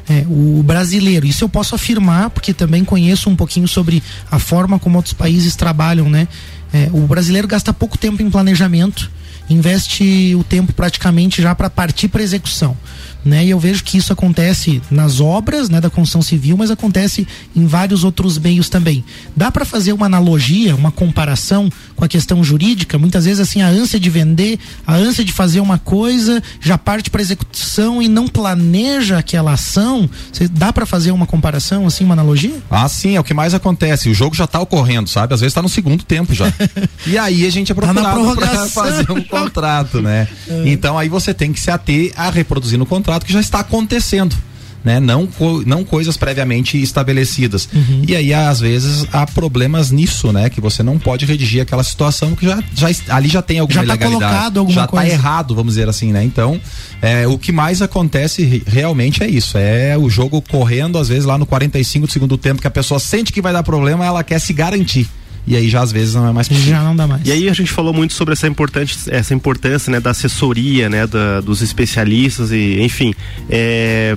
[0.10, 4.02] é, o brasileiro, isso eu posso afirmar porque também conheço um pouquinho sobre
[4.32, 6.28] a forma como outros países trabalham, né?
[6.74, 9.12] É, o brasileiro gasta pouco tempo em planejamento,
[9.50, 12.76] investe o tempo praticamente já para partir para execução
[13.24, 13.46] né?
[13.46, 17.66] E eu vejo que isso acontece nas obras, né, da construção civil, mas acontece em
[17.66, 19.04] vários outros meios também.
[19.36, 22.98] Dá para fazer uma analogia, uma comparação com a questão jurídica?
[22.98, 27.10] Muitas vezes assim a ânsia de vender, a ânsia de fazer uma coisa, já parte
[27.10, 30.10] para execução e não planeja aquela ação.
[30.32, 32.58] Cê, dá para fazer uma comparação assim, uma analogia?
[32.70, 34.10] Ah, sim, é o que mais acontece.
[34.10, 35.34] O jogo já tá ocorrendo, sabe?
[35.34, 36.52] Às vezes tá no segundo tempo já.
[37.06, 40.28] e aí a gente é tá procurado tá para fazer um contrato, né?
[40.50, 40.70] É.
[40.70, 43.60] Então aí você tem que se ater a reproduzir no contrato contrato que já está
[43.60, 44.36] acontecendo.
[44.82, 44.98] Né?
[44.98, 45.28] Não,
[45.66, 47.68] não coisas previamente estabelecidas.
[47.74, 48.04] Uhum.
[48.08, 50.50] E aí, às vezes, há problemas nisso, né?
[50.50, 53.86] Que você não pode redigir aquela situação que já, já ali já tem alguma já
[53.86, 54.58] tá ilegalidade.
[54.58, 56.24] Alguma já está errado, vamos dizer assim, né?
[56.24, 56.62] Então,
[57.02, 59.58] é, o que mais acontece realmente é isso.
[59.58, 63.02] É o jogo correndo, às vezes, lá no 45 do segundo tempo, que a pessoa
[63.02, 65.10] sente que vai dar problema, ela quer se garantir
[65.50, 66.70] e aí já às vezes não é mais possível.
[66.70, 67.28] Já não dá mais.
[67.28, 71.08] E aí a gente falou muito sobre essa importante essa importância né da assessoria né
[71.08, 73.16] da, dos especialistas e enfim
[73.50, 74.16] é,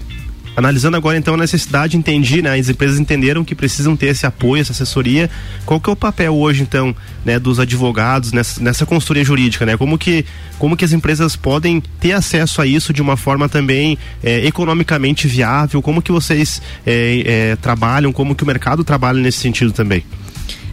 [0.55, 4.61] analisando agora então a necessidade entendi né as empresas entenderam que precisam ter esse apoio
[4.61, 5.31] essa assessoria.
[5.65, 9.75] Qual que é o papel hoje então né dos advogados nessa, nessa consultoria jurídica né?
[9.75, 10.27] Como que
[10.59, 15.27] como que as empresas podem ter acesso a isso de uma forma também é, economicamente
[15.27, 15.81] viável?
[15.81, 18.13] Como que vocês é, é, trabalham?
[18.13, 20.05] Como que o mercado trabalha nesse sentido também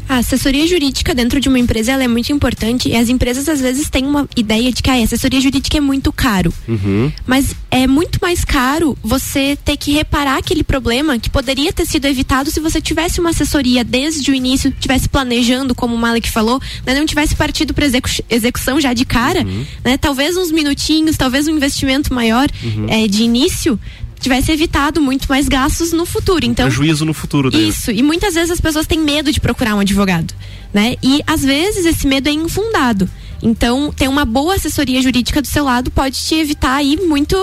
[0.10, 3.62] a assessoria jurídica dentro de uma empresa ela é muito importante e as empresas às
[3.62, 6.52] vezes têm uma ideia de que ah, a assessoria jurídica é muito caro.
[6.68, 7.12] Uhum.
[7.28, 12.06] Mas é muito mais caro você ter que reparar aquele problema que poderia ter sido
[12.06, 16.60] evitado se você tivesse uma assessoria desde o início, tivesse planejando, como o Malek falou,
[16.84, 19.66] né, não tivesse partido para execu execução já de cara, uhum.
[19.86, 22.88] né, talvez uns minutinhos, talvez um investimento maior uhum.
[22.90, 23.80] é, de início
[24.20, 26.46] tivesse evitado muito mais gastos no futuro.
[26.46, 27.70] Então, prejuízo no futuro dele.
[27.70, 27.92] Isso.
[27.92, 30.34] E muitas vezes as pessoas têm medo de procurar um advogado,
[30.74, 30.96] né?
[31.02, 33.10] E às vezes esse medo é infundado.
[33.42, 37.36] Então, ter uma boa assessoria jurídica do seu lado pode te evitar aí muito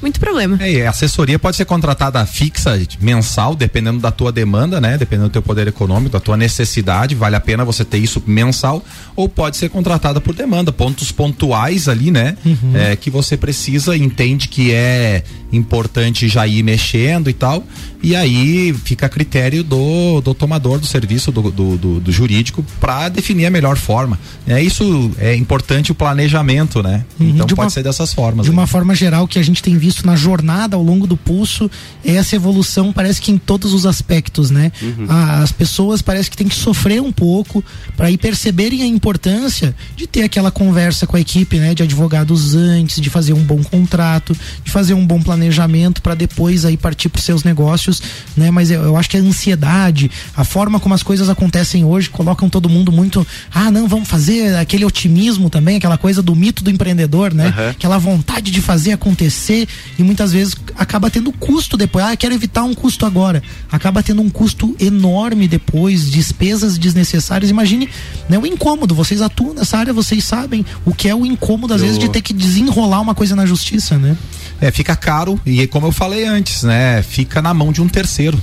[0.00, 0.58] muito problema.
[0.60, 4.96] É, a assessoria pode ser contratada fixa, mensal, dependendo da tua demanda, né?
[4.98, 8.84] Dependendo do teu poder econômico, da tua necessidade, vale a pena você ter isso mensal,
[9.14, 12.36] ou pode ser contratada por demanda, pontos pontuais ali, né?
[12.44, 12.72] Uhum.
[12.74, 15.22] É, que você precisa, entende que é
[15.52, 17.64] importante já ir mexendo e tal,
[18.02, 22.64] e aí fica a critério do, do tomador do serviço, do, do, do, do jurídico,
[22.80, 24.18] para definir a melhor forma.
[24.46, 27.04] É isso é importante o planejamento, né?
[27.18, 27.30] Uhum.
[27.30, 28.44] Então de pode uma, ser dessas formas.
[28.44, 28.56] De aí.
[28.56, 31.70] uma forma geral que a gente tem visto na jornada ao longo do pulso,
[32.04, 34.72] essa evolução parece que em todos os aspectos, né?
[34.82, 35.06] Uhum.
[35.08, 37.64] as pessoas parece que tem que sofrer um pouco
[37.96, 42.54] para ir perceberem a importância de ter aquela conversa com a equipe, né, de advogados
[42.54, 47.08] antes, de fazer um bom contrato, de fazer um bom planejamento para depois aí partir
[47.08, 48.02] para seus negócios,
[48.36, 48.50] né?
[48.50, 52.48] Mas eu, eu, acho que a ansiedade, a forma como as coisas acontecem hoje, colocam
[52.48, 56.70] todo mundo muito, ah, não, vamos fazer aquele otimismo também, aquela coisa do mito do
[56.70, 57.54] empreendedor, né?
[57.56, 57.70] Uhum.
[57.70, 62.04] Aquela vontade de fazer acontecer e muitas vezes acaba tendo custo depois.
[62.04, 63.42] Ah, quero evitar um custo agora.
[63.70, 67.50] Acaba tendo um custo enorme depois, despesas desnecessárias.
[67.50, 67.88] Imagine
[68.28, 68.94] né, o incômodo.
[68.94, 71.86] Vocês atuam nessa área, vocês sabem o que é o incômodo, às eu...
[71.86, 74.16] vezes, de ter que desenrolar uma coisa na justiça, né?
[74.60, 77.02] É, fica caro e como eu falei antes, né?
[77.02, 78.40] Fica na mão de um terceiro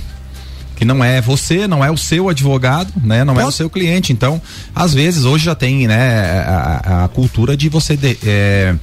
[0.74, 3.24] que não é você, não é o seu advogado, né?
[3.24, 4.12] Não é o seu cliente.
[4.12, 4.40] Então,
[4.74, 8.74] às vezes, hoje já tem, né, a, a cultura de você de, é,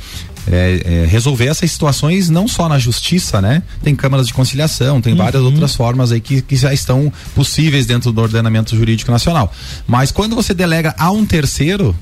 [0.47, 3.63] é, é, resolver essas situações não só na justiça, né?
[3.83, 5.19] Tem câmaras de conciliação, tem uhum.
[5.19, 9.53] várias outras formas aí que, que já estão possíveis dentro do ordenamento jurídico nacional.
[9.87, 11.95] Mas quando você delega a um terceiro,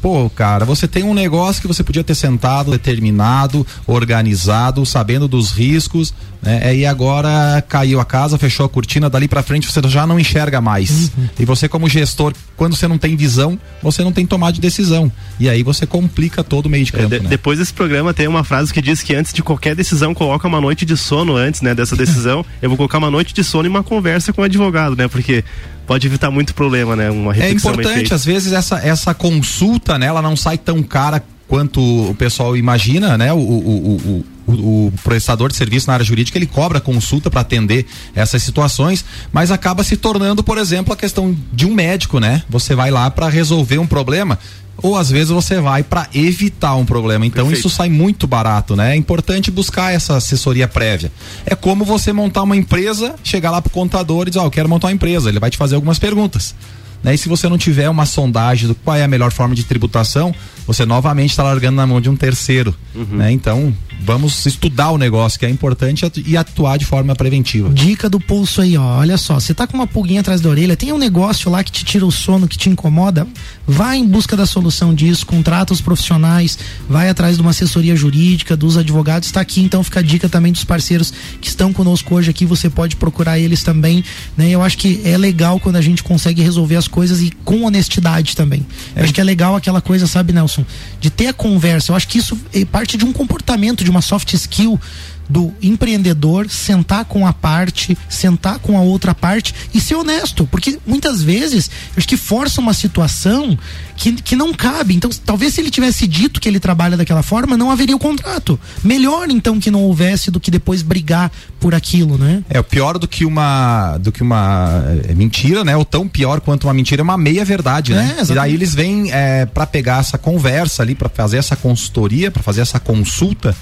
[0.00, 5.50] pô, cara, você tem um negócio que você podia ter sentado, determinado, organizado, sabendo dos
[5.50, 6.14] riscos,
[6.46, 6.76] né?
[6.76, 10.60] E agora caiu a casa, fechou a cortina, dali para frente você já não enxerga
[10.60, 11.10] mais.
[11.18, 11.28] Uhum.
[11.40, 15.10] E você como gestor, quando você não tem visão, você não tem tomada de decisão.
[15.40, 17.12] E aí você complica todo o meio de campo.
[17.12, 17.28] É, de, né?
[17.28, 20.60] Depois desse programa tem uma frase que diz que antes de qualquer decisão coloca uma
[20.60, 22.46] noite de sono antes, né, dessa decisão.
[22.62, 25.08] Eu vou colocar uma noite de sono e uma conversa com o advogado, né?
[25.08, 25.44] Porque
[25.84, 27.10] pode evitar muito problema, né?
[27.10, 30.06] Uma é importante, às vezes, essa, essa consulta, né?
[30.06, 33.32] Ela não sai tão cara quanto o pessoal imagina, né?
[33.32, 37.86] O, o, o, o, prestador de serviço na área jurídica ele cobra consulta para atender
[38.14, 42.42] essas situações, mas acaba se tornando, por exemplo, a questão de um médico, né?
[42.48, 44.38] Você vai lá para resolver um problema
[44.82, 47.24] ou às vezes você vai para evitar um problema.
[47.24, 47.66] Então Perfeito.
[47.66, 48.92] isso sai muito barato, né?
[48.92, 51.10] É importante buscar essa assessoria prévia.
[51.44, 54.50] É como você montar uma empresa, chegar lá pro contador e dizer, ó, oh, eu
[54.50, 55.28] quero montar uma empresa.
[55.28, 56.54] Ele vai te fazer algumas perguntas.
[57.02, 57.14] Né?
[57.14, 60.34] E se você não tiver uma sondagem do qual é a melhor forma de tributação,
[60.66, 62.74] você novamente está largando na mão de um terceiro.
[62.94, 63.04] Uhum.
[63.12, 63.30] Né?
[63.30, 63.72] Então,
[64.02, 67.72] vamos estudar o negócio, que é importante, e atuar de forma preventiva.
[67.72, 68.98] Dica do pulso aí, ó.
[68.98, 71.70] Olha só, você tá com uma pulguinha atrás da orelha, tem um negócio lá que
[71.70, 73.26] te tira o sono, que te incomoda,
[73.66, 78.56] vai em busca da solução disso, contrata os profissionais, vai atrás de uma assessoria jurídica,
[78.56, 82.30] dos advogados, está aqui, então fica a dica também dos parceiros que estão conosco hoje
[82.30, 84.04] aqui, você pode procurar eles também,
[84.36, 84.50] né?
[84.50, 88.34] Eu acho que é legal quando a gente consegue resolver as coisas e com honestidade
[88.34, 88.66] também.
[88.94, 89.00] É.
[89.00, 90.64] Eu acho que é legal aquela coisa, sabe, Nelson,
[91.00, 91.92] de ter a conversa.
[91.92, 94.80] Eu acho que isso é parte de um comportamento, de uma soft skill
[95.28, 100.78] do empreendedor sentar com a parte, sentar com a outra parte e ser honesto, porque
[100.86, 103.58] muitas vezes acho que força uma situação
[103.96, 104.94] que, que não cabe.
[104.94, 108.58] Então, talvez se ele tivesse dito que ele trabalha daquela forma, não haveria o contrato.
[108.84, 112.44] Melhor então que não houvesse do que depois brigar por aquilo, né?
[112.48, 115.76] É, o pior do que uma do que uma é, mentira, né?
[115.76, 118.16] Ou tão pior quanto uma mentira é uma meia verdade, né?
[118.18, 122.30] É, e daí eles vêm é, para pegar essa conversa ali, para fazer essa consultoria,
[122.30, 123.56] para fazer essa consulta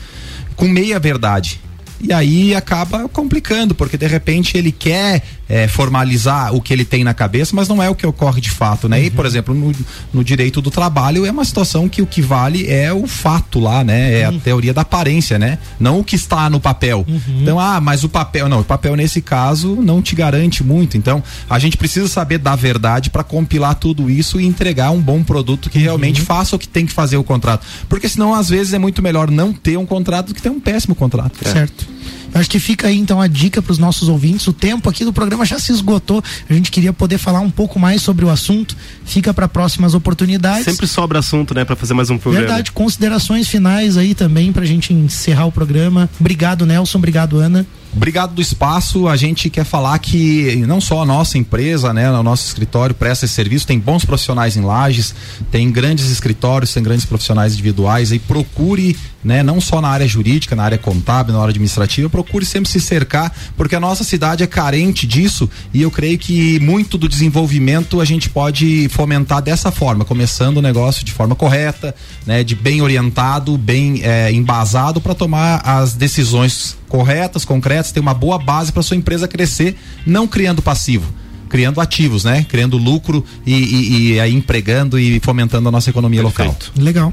[0.56, 1.60] com meia verdade.
[2.00, 7.04] E aí acaba complicando, porque de repente ele quer é, formalizar o que ele tem
[7.04, 8.98] na cabeça, mas não é o que ocorre de fato, né?
[8.98, 9.04] Uhum.
[9.04, 9.72] E, por exemplo, no,
[10.12, 13.84] no, direito do trabalho é uma situação que o que vale é o fato lá,
[13.84, 14.20] né?
[14.20, 14.36] É uhum.
[14.36, 15.58] a teoria da aparência, né?
[15.78, 17.04] Não o que está no papel.
[17.06, 17.42] Uhum.
[17.42, 20.96] Então, ah, mas o papel, não, o papel nesse caso não te garante muito.
[20.96, 25.22] Então, a gente precisa saber da verdade para compilar tudo isso e entregar um bom
[25.22, 26.26] produto que realmente uhum.
[26.26, 27.66] faça o que tem que fazer o contrato.
[27.88, 30.60] Porque senão, às vezes, é muito melhor não ter um contrato do que ter um
[30.60, 31.38] péssimo contrato.
[31.44, 31.52] É.
[31.52, 31.93] Certo.
[32.34, 34.46] Acho que fica aí então a dica para os nossos ouvintes.
[34.46, 36.22] O tempo aqui do programa já se esgotou.
[36.50, 38.76] A gente queria poder falar um pouco mais sobre o assunto.
[39.04, 40.64] Fica para próximas oportunidades.
[40.64, 42.46] Sempre sobra assunto, né, para fazer mais um programa.
[42.46, 42.72] Verdade.
[42.72, 46.10] Considerações finais aí também para a gente encerrar o programa.
[46.18, 46.98] Obrigado, Nelson.
[46.98, 47.64] Obrigado, Ana.
[47.96, 49.06] Obrigado do espaço.
[49.06, 53.24] A gente quer falar que não só a nossa empresa, né, o nosso escritório presta
[53.24, 55.14] esse serviço, tem bons profissionais em lajes,
[55.50, 60.56] tem grandes escritórios, tem grandes profissionais individuais e procure, né, não só na área jurídica,
[60.56, 64.46] na área contábil, na área administrativa, procure sempre se cercar, porque a nossa cidade é
[64.46, 70.04] carente disso e eu creio que muito do desenvolvimento a gente pode fomentar dessa forma,
[70.04, 71.94] começando o negócio de forma correta,
[72.26, 78.14] né, de bem orientado, bem é, embasado para tomar as decisões corretas, concretas, ter uma
[78.14, 79.76] boa base para sua empresa crescer,
[80.06, 81.12] não criando passivo
[81.46, 82.44] criando ativos, né?
[82.48, 86.72] Criando lucro e, e, e aí empregando e fomentando a nossa economia Perfeito.
[86.74, 86.84] local.
[86.84, 87.12] Legal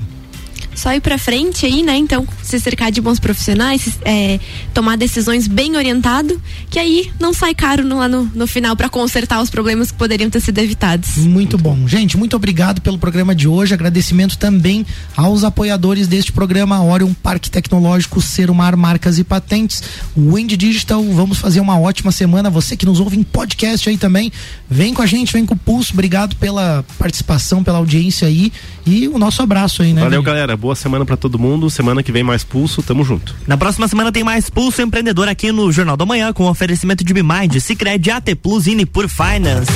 [0.75, 1.95] só ir para frente aí, né?
[1.97, 4.39] Então, se cercar de bons profissionais, é,
[4.73, 8.89] tomar decisões bem orientado, que aí não sai caro no, lá no, no final para
[8.89, 11.17] consertar os problemas que poderiam ter sido evitados.
[11.17, 11.87] Muito bom.
[11.87, 13.73] Gente, muito obrigado pelo programa de hoje.
[13.73, 19.83] Agradecimento também aos apoiadores deste programa, Orion Parque Tecnológico, Serumar Marcas e Patentes,
[20.15, 21.03] Wind Digital.
[21.03, 22.49] Vamos fazer uma ótima semana.
[22.49, 24.31] Você que nos ouve em podcast aí também,
[24.69, 25.93] vem com a gente, vem com o Pulso.
[25.93, 28.51] Obrigado pela participação, pela audiência aí
[28.85, 30.01] e o nosso abraço aí, né?
[30.01, 31.69] Valeu, galera boa semana para todo mundo.
[31.69, 33.35] Semana que vem mais Pulso, tamo junto.
[33.47, 37.13] Na próxima semana tem mais Pulso Empreendedor aqui no Jornal da Manhã com oferecimento de
[37.13, 39.71] Bimind, Cicred, AT Plus e por Finance.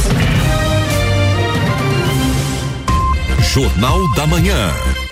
[3.53, 5.05] Jornal da Manhã.